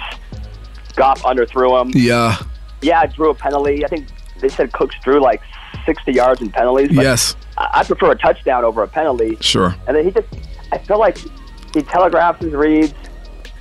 [0.95, 1.91] Goff underthrew him.
[1.93, 2.37] Yeah.
[2.81, 3.85] Yeah, I drew a penalty.
[3.85, 4.07] I think
[4.39, 5.41] they said Cooks drew like
[5.85, 6.91] 60 yards in penalties.
[6.91, 7.35] yes.
[7.57, 9.37] I, I prefer a touchdown over a penalty.
[9.39, 9.75] Sure.
[9.87, 10.27] And then he just,
[10.71, 11.17] I feel like
[11.73, 12.93] he telegraphs his reads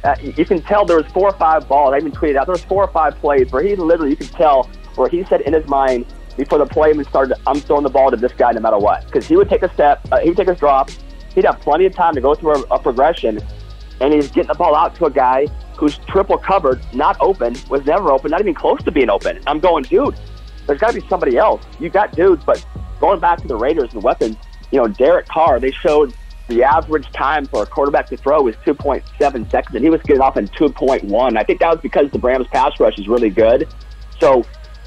[0.05, 1.93] uh, you can tell there was four or five balls.
[1.93, 4.32] I even tweeted out there was four or five plays where he literally, you could
[4.32, 4.64] tell
[4.95, 6.07] where he said in his mind
[6.41, 9.05] before the play even started, I'm throwing the ball to this guy no matter what.
[9.05, 10.88] Because he would take a step, uh, he would take a drop,
[11.34, 13.41] he'd have plenty of time to go through a, a progression,
[14.01, 17.84] and he's getting the ball out to a guy who's triple covered, not open, was
[17.84, 19.38] never open, not even close to being open.
[19.47, 20.14] I'm going, dude,
[20.66, 21.62] there's got to be somebody else.
[21.78, 22.64] You got dudes, but
[23.01, 24.36] going back to the Raiders and weapons,
[24.70, 26.14] you know, Derek Carr, they showed
[26.49, 30.22] the average time for a quarterback to throw was 2.7 seconds, and he was getting
[30.22, 31.36] off in 2.1.
[31.36, 33.68] I think that was because the Rams' pass rush is really good.
[34.18, 34.45] So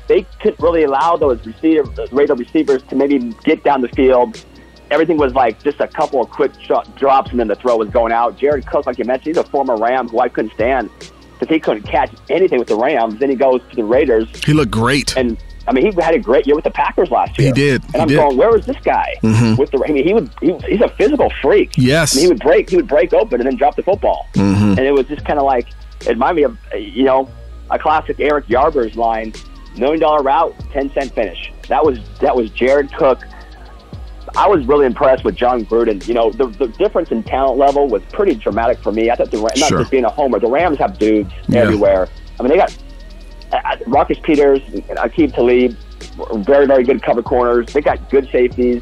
[0.08, 4.44] they couldn't really allow those receiver, Raider receivers to maybe get down the field.
[4.92, 7.90] Everything was like just a couple of quick shot, drops, and then the throw was
[7.90, 8.38] going out.
[8.38, 11.60] Jared Cook, like you mentioned, he's a former Ram who I couldn't stand because he
[11.60, 13.20] couldn't catch anything with the Rams.
[13.20, 14.28] Then he goes to the Raiders.
[14.46, 15.16] He looked great.
[15.18, 15.38] And
[15.68, 17.48] I mean, he had a great year with the Packers last year.
[17.48, 17.84] He did.
[17.86, 18.16] And he I'm did.
[18.18, 19.56] going, where was this guy mm-hmm.
[19.56, 19.84] with the?
[19.88, 20.30] I mean, he would.
[20.42, 21.72] He, he's a physical freak.
[21.78, 22.14] Yes.
[22.14, 22.70] I mean, he would break.
[22.70, 24.28] He would break open and then drop the football.
[24.34, 24.72] Mm-hmm.
[24.72, 25.68] And it was just kind of like
[26.02, 27.30] it reminded me of you know
[27.72, 29.34] a classic Eric Yarber's line:
[29.78, 31.52] million dollar route, ten cent finish.
[31.68, 33.20] That was that was Jared Cook.
[34.36, 36.06] I was really impressed with Jon Gruden.
[36.08, 39.12] You know, the, the difference in talent level was pretty dramatic for me.
[39.12, 41.60] I thought the Rams, not just being a homer, the Rams have dudes Yeah.
[41.62, 42.08] everywhere.
[42.40, 42.76] I mean, they got
[43.52, 45.78] uh, Marcus Peters, Aqib Talib,
[46.46, 47.72] very, very good cover corners.
[47.72, 48.82] They got good safeties.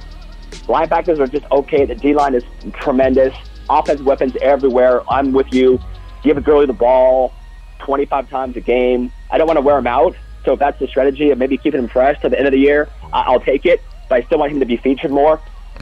[0.68, 1.84] Linebackers are just okay.
[1.86, 2.44] The D line is
[2.76, 3.36] tremendous.
[3.70, 5.02] Offensive weapons everywhere.
[5.12, 5.80] I'm with you.
[6.24, 7.34] Give a Gurley the ball
[7.80, 9.12] 25 times a game.
[9.32, 10.16] I don't want to wear them out.
[10.46, 12.60] So if that's the strategy of maybe keeping him fresh to the end of the
[12.60, 13.82] year, I- I'll take it.
[14.10, 15.40] But I still want him to be featured more.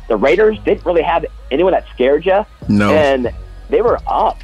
[0.08, 2.46] The Raiders didn't really have anyone that scared you.
[2.68, 2.92] No.
[2.94, 3.32] And
[3.70, 4.38] they were up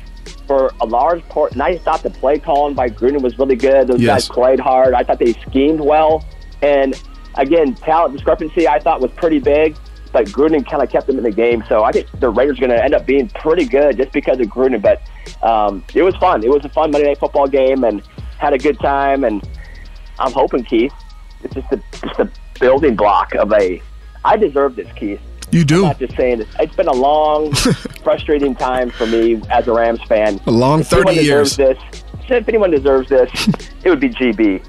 [0.48, 1.54] for a large part.
[1.54, 3.88] And I thought the play calling by Gruden was really good.
[3.88, 4.28] Those Yes.
[4.28, 4.94] guys played hard.
[4.94, 6.24] I thought they schemed well.
[6.62, 7.00] And
[7.36, 9.76] again, talent discrepancy I thought was pretty big.
[10.12, 11.64] But Gruden kind of kept them in the game.
[11.68, 14.40] So I think the Raiders are going to end up being pretty good just because
[14.40, 14.82] of Gruden.
[14.82, 15.02] But
[15.44, 16.44] um, it was fun.
[16.44, 18.02] It was a fun Monday Night Football game and
[18.38, 19.24] had a good time.
[19.26, 19.48] And
[20.20, 20.94] I'm hoping, Keith,
[21.44, 23.82] it's just a, just a building block of a.
[24.24, 25.22] I deserve this, Keith.
[25.52, 25.78] You do.
[25.78, 26.48] I'm not just saying this.
[26.60, 27.54] It's been a long,
[28.04, 30.40] frustrating time for me as a Rams fan.
[30.48, 31.56] A long If 30 years.
[31.56, 31.78] This,
[32.28, 33.30] if anyone deserves this,
[33.84, 34.66] it would be GB.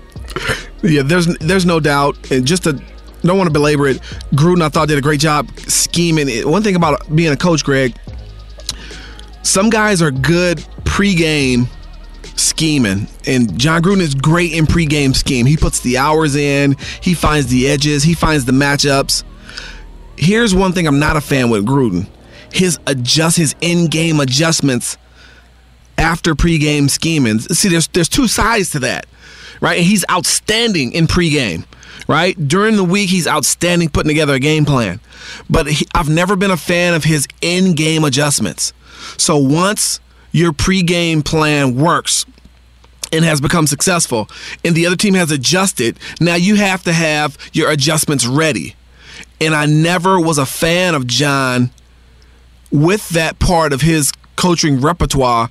[0.83, 2.81] Yeah, there's there's no doubt, and just to
[3.23, 3.99] don't want to belabor it.
[4.35, 6.29] Gruden, I thought did a great job scheming.
[6.29, 6.47] it.
[6.47, 7.97] One thing about being a coach, Greg,
[9.43, 11.69] some guys are good pregame
[12.37, 15.47] scheming, and Jon Gruden is great in pregame scheme.
[15.47, 19.25] He puts the hours in, he finds the edges, he finds the matchups.
[20.17, 22.09] Here's one thing I'm not a fan with Gruden:
[22.53, 24.97] his adjust, his in-game adjustments
[25.99, 27.39] after pregame scheming.
[27.39, 29.07] See, there's there's two sides to that,
[29.61, 29.79] right?
[29.79, 31.65] And he's outstanding in pregame,
[32.07, 32.37] right?
[32.49, 35.01] During the week, he's outstanding putting together a game plan.
[35.51, 38.73] But he, I've never been a fan of his in-game adjustments.
[39.19, 40.01] So once
[40.37, 42.27] your pregame plan works
[43.11, 44.29] and has become successful,
[44.63, 48.77] and the other team has adjusted, now you have to have your adjustments ready.
[49.41, 51.71] And I never was a fan of Jon
[52.71, 55.49] with that part of his coaching repertoire.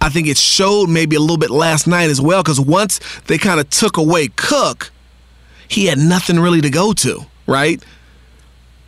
[0.00, 3.38] I think it showed maybe a little bit last night as well because once they
[3.38, 4.92] kind of took away Cook,
[5.66, 7.82] he had nothing really to go to, right?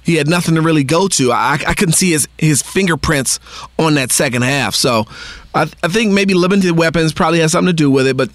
[0.05, 1.33] He had nothing to really go to.
[1.33, 3.41] I, I couldn't see his, his fingerprints
[3.79, 4.75] on that second half.
[4.75, 5.07] So
[5.55, 8.31] I, I think maybe limited weapons probably has something to do with it, but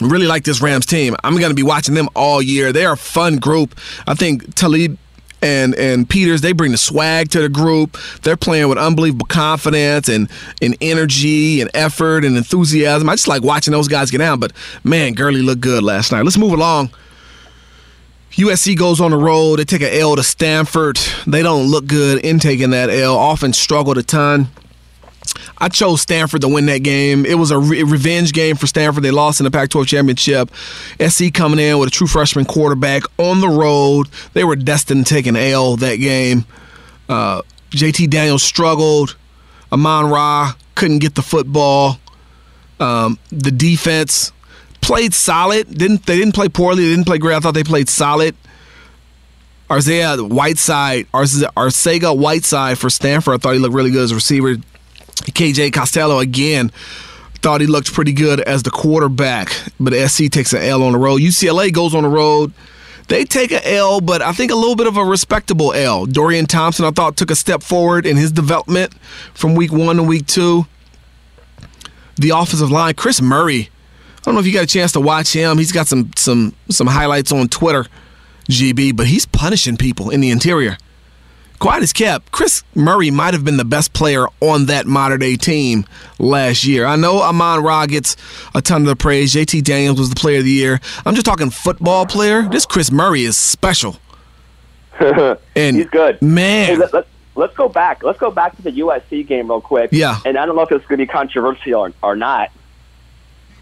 [0.00, 1.16] really like this Rams team.
[1.24, 2.72] I'm going to be watching them all year.
[2.72, 3.78] They're a fun group.
[4.06, 4.98] I think Talib
[5.42, 7.98] and and Peters they bring the swag to the group.
[8.22, 10.30] They're playing with unbelievable confidence and
[10.62, 13.08] and energy and effort and enthusiasm.
[13.08, 14.38] I just like watching those guys get down.
[14.38, 14.52] But
[14.84, 16.22] man, Gurley looked good last night.
[16.22, 16.90] Let's move along.
[18.32, 19.58] USC goes on the road.
[19.58, 20.96] They take an L to Stanford.
[21.26, 23.16] They don't look good in taking that L.
[23.16, 24.48] Often struggled a ton.
[25.58, 27.24] I chose Stanford to win that game.
[27.24, 29.04] It was a re- revenge game for Stanford.
[29.04, 30.50] They lost in the Pac 12 championship.
[31.00, 34.08] SC coming in with a true freshman quarterback on the road.
[34.32, 36.46] They were destined to take an L that game.
[37.08, 39.16] Uh, JT Daniels struggled.
[39.70, 41.98] Amon Ra couldn't get the football.
[42.80, 44.32] Um, the defense
[44.82, 45.76] played solid.
[45.76, 46.84] Didn't they didn't play poorly?
[46.84, 47.36] They didn't play great.
[47.36, 48.36] I thought they played solid.
[49.70, 53.34] Isaiah Whiteside, Arcega Whiteside for Stanford.
[53.34, 54.56] I thought he looked really good as a receiver.
[55.30, 56.70] KJ Costello again
[57.36, 60.98] thought he looked pretty good as the quarterback, but SC takes an L on the
[60.98, 61.20] road.
[61.20, 62.52] UCLA goes on the road.
[63.08, 66.06] They take an L, but I think a little bit of a respectable L.
[66.06, 68.94] Dorian Thompson, I thought, took a step forward in his development
[69.34, 70.66] from week one to week two.
[72.16, 73.70] The offensive line, Chris Murray.
[74.22, 75.58] I don't know if you got a chance to watch him.
[75.58, 77.86] He's got some some some highlights on Twitter,
[78.48, 80.76] GB, but he's punishing people in the interior
[81.62, 85.36] quiet as kept, Chris Murray might have been the best player on that Mater Dei
[85.36, 85.84] team
[86.18, 86.84] last year.
[86.84, 88.16] I know Amon Ra gets
[88.52, 89.32] a ton of the praise.
[89.32, 90.80] JT Daniels was the player of the year.
[91.06, 92.48] I'm just talking football player.
[92.50, 93.96] This Chris Murray is special.
[94.98, 96.20] and he's good.
[96.20, 96.66] Man.
[96.66, 97.06] Hey, let, us
[97.36, 98.02] let, go back.
[98.02, 99.90] Let's go back to the USC game real quick.
[99.92, 100.18] Yeah.
[100.24, 102.50] And I don't know if it's going to be controversial or, or not.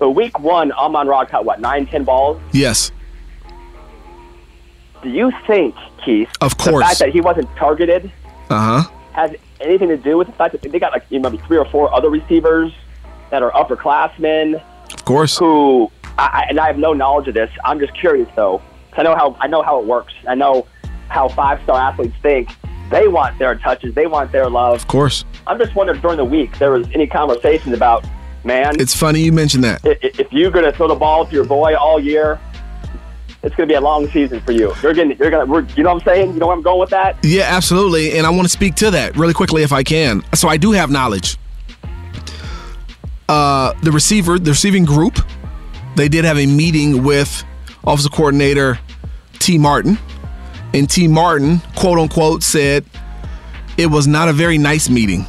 [0.00, 2.40] But week one, Amon Ra caught, what, nine, ten balls?
[2.52, 2.90] Yes
[5.02, 5.74] do you think,
[6.04, 8.10] Keith, of course, the fact that he wasn't targeted
[8.48, 8.82] uh-huh.
[9.12, 11.58] has anything to do with the fact that they got like you know, maybe three
[11.58, 12.72] or four other receivers
[13.30, 14.62] that are upperclassmen?
[14.92, 15.38] Of course.
[15.38, 17.50] Who I, and I have no knowledge of this.
[17.64, 18.62] I'm just curious though.
[18.92, 20.12] I know how I know how it works.
[20.28, 20.66] I know
[21.08, 22.50] how five star athletes think.
[22.90, 23.94] They want their touches.
[23.94, 24.74] They want their love.
[24.74, 25.24] Of course.
[25.46, 28.04] I'm just wondering during the week there was any conversation about
[28.44, 28.80] man.
[28.80, 29.80] It's funny you mentioned that.
[29.84, 32.40] If you're going to throw the ball to your boy all year,
[33.42, 34.74] it's going to be a long season for you.
[34.82, 36.34] You're going you're going to, you know what I'm saying?
[36.34, 37.16] You know where I'm going with that?
[37.22, 38.18] Yeah, absolutely.
[38.18, 40.22] And I want to speak to that really quickly if I can.
[40.34, 41.38] So I do have knowledge.
[43.28, 45.18] Uh, the receiver, the receiving group,
[45.96, 47.44] they did have a meeting with
[47.84, 48.78] offensive coordinator
[49.38, 49.98] Tee Martin.
[50.74, 52.84] And Tee Martin, quote unquote, said
[53.76, 55.26] it was not a very nice meeting.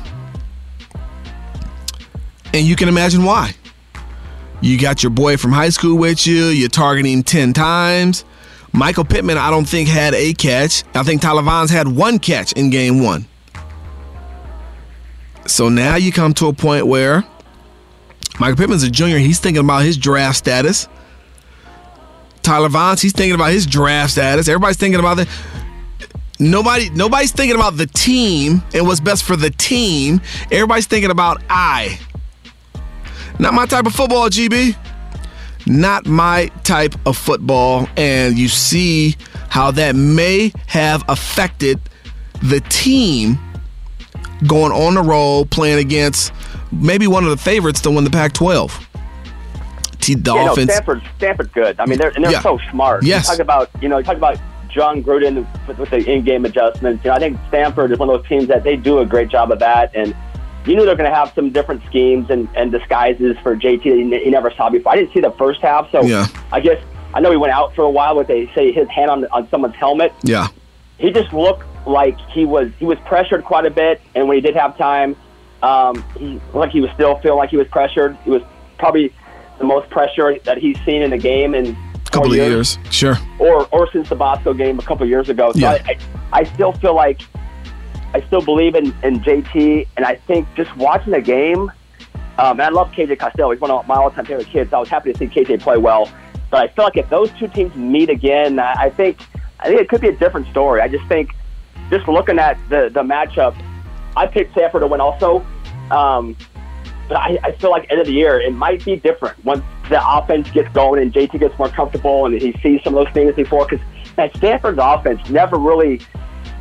[2.54, 3.54] And you can imagine why.
[4.62, 6.46] You got your boy from high school with you.
[6.46, 8.24] You're targeting 10 times.
[8.74, 10.84] Michael Pittman, I don't think, had a catch.
[10.94, 13.26] I think Tyler Vaughns had one catch in game one.
[15.48, 17.26] So now you come to a point where
[18.40, 19.18] Michael Pittman's a junior.
[19.18, 20.88] He's thinking about his draft status.
[22.44, 24.48] Tyler Vaughns, he's thinking about his draft status.
[24.48, 25.28] Everybody's thinking about the
[26.40, 30.22] nobody nobody's thinking about the team and what's best for the team.
[30.52, 32.00] Everybody's thinking about I.
[33.42, 34.78] Not my type of football, GB.
[35.66, 37.88] Not my type of football.
[37.98, 39.16] And you see
[39.50, 41.80] how that may have affected
[42.44, 43.40] the team
[44.46, 46.32] going on the road, playing against
[46.72, 48.90] maybe one of the favorites to win the Pac 12.
[50.02, 50.68] The yeah, offense.
[50.68, 51.80] No, Stanford, Stanford's good.
[51.80, 52.42] I mean, they're, and they're yeah.
[52.42, 53.04] so smart.
[53.04, 53.26] Yes.
[53.26, 54.40] You talk about, you know, you talk about
[54.70, 57.04] Jon Gruden with, with the in-game adjustments.
[57.04, 59.30] You know, I think Stanford is one of those teams that they do a great
[59.30, 59.96] job of that.
[59.96, 60.16] And
[60.66, 64.22] you knew they're going to have some different schemes and, and disguises for JT that
[64.22, 64.92] he never saw before.
[64.92, 66.28] I didn't see the first half, so yeah.
[66.52, 66.84] I guess
[67.14, 69.50] I know he went out for a while with they say his hand on on
[69.50, 70.14] someone's helmet.
[70.24, 70.48] Yeah,
[70.98, 74.42] he just looked like he was he was pressured quite a bit, and when he
[74.42, 75.16] did have time,
[75.64, 78.18] um, he like he was still feeling like he was pressured.
[78.24, 78.44] He was
[78.78, 79.14] probably
[79.58, 82.78] the most pressure that he's seen in a game in a couple of years.
[82.78, 82.94] years.
[82.94, 85.52] sure, or or since the Bosco game a couple of years ago.
[85.54, 85.72] So yeah.
[85.72, 85.98] I,
[86.34, 87.22] I, I still feel like
[88.14, 91.72] I still believe in, in JT, and I think just watching the game,
[92.38, 93.52] Um, I love KJ Costello.
[93.52, 94.74] He's one of my all-time favorite kids.
[94.74, 96.10] I was happy to see KJ play well.
[96.50, 99.20] But I feel like if those two teams meet again, I I think
[99.60, 100.82] I think it could be a different story.
[100.82, 101.30] I just think,
[101.90, 103.54] just looking at the the matchup,
[104.16, 105.46] I picked Stanford to win also.
[105.92, 106.36] Um,
[107.08, 110.02] but I, I feel like end of the year it might be different once the
[110.18, 113.36] offense gets going and JT gets more comfortable and he sees some of those things
[113.36, 113.68] before.
[113.68, 113.86] Because
[114.16, 116.00] that Stanford's offense never really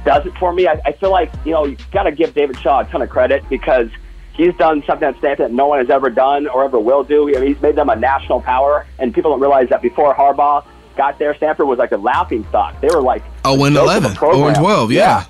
[0.05, 0.67] does it for me.
[0.67, 3.11] I, I feel like you know you got to give David Shaw a ton of
[3.11, 3.89] credit because
[4.35, 7.29] he's done something at Stanford that no one has ever done or ever will do.
[7.29, 10.65] I mean, he's made them a national power, and people don't realize that before Harbaugh
[10.97, 12.81] got there, Stanford was like a laughing stock.
[12.81, 15.25] They were like Oh, and 11, 0 and 12, yeah.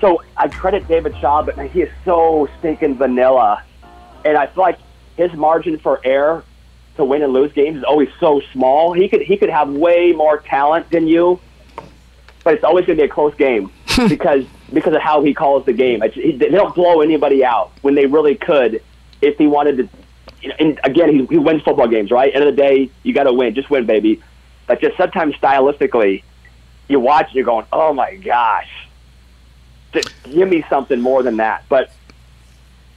[0.00, 3.62] So I credit David Shaw, but man, he is so stinking vanilla,
[4.24, 4.78] and I feel like
[5.16, 6.44] his margin for error
[6.96, 8.92] to win and lose games is always so small.
[8.92, 11.40] He could he could have way more talent than you,
[12.48, 13.70] but it's always going to be a close game
[14.08, 14.42] because
[14.72, 16.02] because of how he calls the game.
[16.02, 18.82] It's, he, they don't blow anybody out when they really could
[19.20, 19.88] if he wanted to.
[20.40, 22.34] You know, and again, he, he wins football games, right?
[22.34, 23.54] End of the day, you got to win.
[23.54, 24.22] Just win, baby.
[24.66, 26.22] But just sometimes stylistically,
[26.88, 28.70] you watch and you're going, oh my gosh,
[29.92, 31.64] just give me something more than that.
[31.68, 31.92] But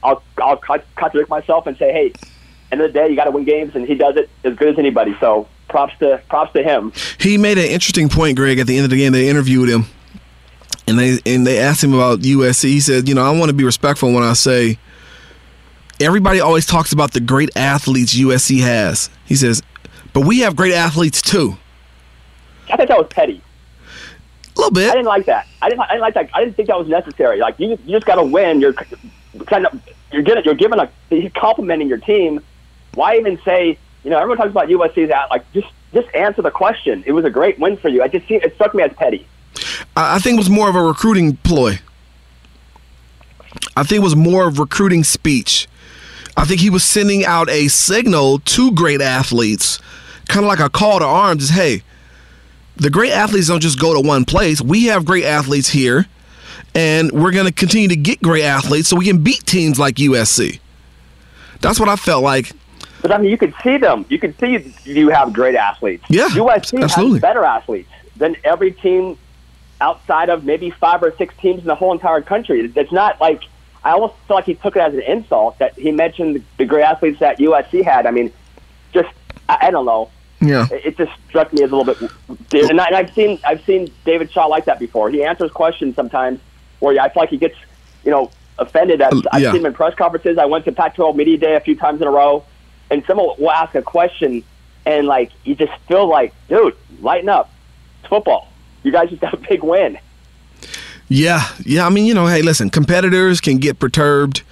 [0.02, 2.12] I'll I'll contradict myself and say, hey,
[2.70, 4.70] end of the day, you got to win games, and he does it as good
[4.70, 5.14] as anybody.
[5.20, 6.92] So props to props to him.
[7.18, 8.60] He made an interesting point, Greg.
[8.60, 9.86] At the end of the game, they interviewed him,
[10.86, 12.64] and they and they asked him about USC.
[12.68, 14.78] He said, "You know, I want to be respectful when I say
[16.00, 19.62] everybody always talks about the great athletes USC has." He says,
[20.12, 21.56] "But we have great athletes too."
[22.70, 23.42] I think that was petty.
[24.54, 24.90] A little bit.
[24.90, 25.46] I didn't like that.
[25.62, 25.80] I didn't.
[25.80, 26.30] I didn't like that.
[26.34, 27.40] I didn't think that was necessary.
[27.40, 28.60] Like you, you just got to win.
[28.60, 29.80] You're kind of
[30.12, 32.40] you're getting you're giving a you're complimenting your team.
[32.94, 36.50] Why even say you know everyone talks about USC's out like just just answer the
[36.50, 37.02] question.
[37.06, 38.02] It was a great win for you.
[38.02, 39.26] I just see it struck me as petty.
[39.94, 41.78] I think it was more of a recruiting ploy.
[43.76, 45.68] I think it was more of recruiting speech.
[46.36, 49.78] I think he was sending out a signal to great athletes,
[50.28, 51.82] kind of like a call to arms is hey,
[52.76, 54.60] the great athletes don't just go to one place.
[54.62, 56.06] We have great athletes here,
[56.74, 59.96] and we're going to continue to get great athletes so we can beat teams like
[59.96, 60.58] USC.
[61.60, 62.52] That's what I felt like.
[63.02, 64.06] But I mean, you could see them.
[64.08, 66.04] You could see you have great athletes.
[66.08, 67.14] Yeah, USC absolutely.
[67.14, 69.18] has better athletes than every team
[69.80, 72.72] outside of maybe five or six teams in the whole entire country.
[72.74, 73.42] It's not like
[73.84, 76.84] I almost feel like he took it as an insult that he mentioned the great
[76.84, 78.06] athletes that USC had.
[78.06, 78.32] I mean,
[78.92, 79.12] just
[79.48, 80.10] I, I don't know.
[80.40, 80.66] Yeah.
[80.70, 83.64] It it just struck me as a little bit, and, I, and I've seen I've
[83.64, 85.10] seen David Shaw like that before.
[85.10, 86.40] He answers questions sometimes
[86.78, 87.56] where I feel like he gets,
[88.04, 89.02] you know, offended.
[89.02, 89.52] I've, I've yeah.
[89.52, 90.38] seen him in press conferences.
[90.38, 92.44] I went to Pac-12 media day a few times in a row,
[92.92, 94.44] and someone will ask a question,
[94.84, 97.50] and like you just feel like, dude, lighten up.
[98.00, 98.48] It's football.
[98.82, 99.98] You guys just got a big win.
[101.08, 101.86] Yeah, yeah.
[101.86, 104.42] I mean, you know, hey, listen, competitors can get perturbed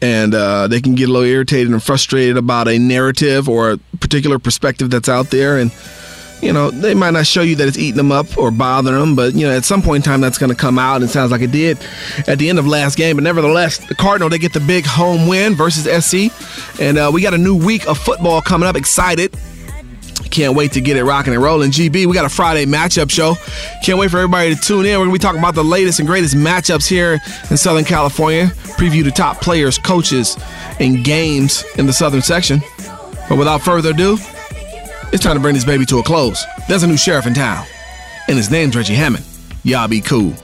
[0.00, 3.78] and uh, they can get a little irritated and frustrated about a narrative or a
[4.00, 5.58] particular perspective that's out there.
[5.58, 5.72] And,
[6.40, 9.16] you know, they might not show you that it's eating them up or bothering them,
[9.16, 10.96] but, you know, at some point in time, that's going to come out.
[10.96, 11.78] And it sounds like it did
[12.26, 13.16] at the end of last game.
[13.16, 16.32] But nevertheless, the Cardinal, they get the big home win versus SC.
[16.80, 18.76] And uh, we got a new week of football coming up.
[18.76, 19.36] Excited.
[20.30, 21.70] Can't wait to get it rocking and rolling.
[21.70, 23.34] GB, we got a Friday matchup show.
[23.82, 24.92] Can't wait for everybody to tune in.
[24.98, 27.20] We're going to be talking about the latest and greatest matchups here
[27.50, 28.46] in Southern California.
[28.76, 30.36] Preview the top players, coaches,
[30.78, 32.60] and games in the Southern section.
[33.28, 34.18] But without further ado,
[35.12, 36.44] it's time to bring this baby to a close.
[36.68, 37.66] There's a new sheriff in town,
[38.28, 39.24] and his name's Reggie Hammond.
[39.64, 40.34] Y'all be cool.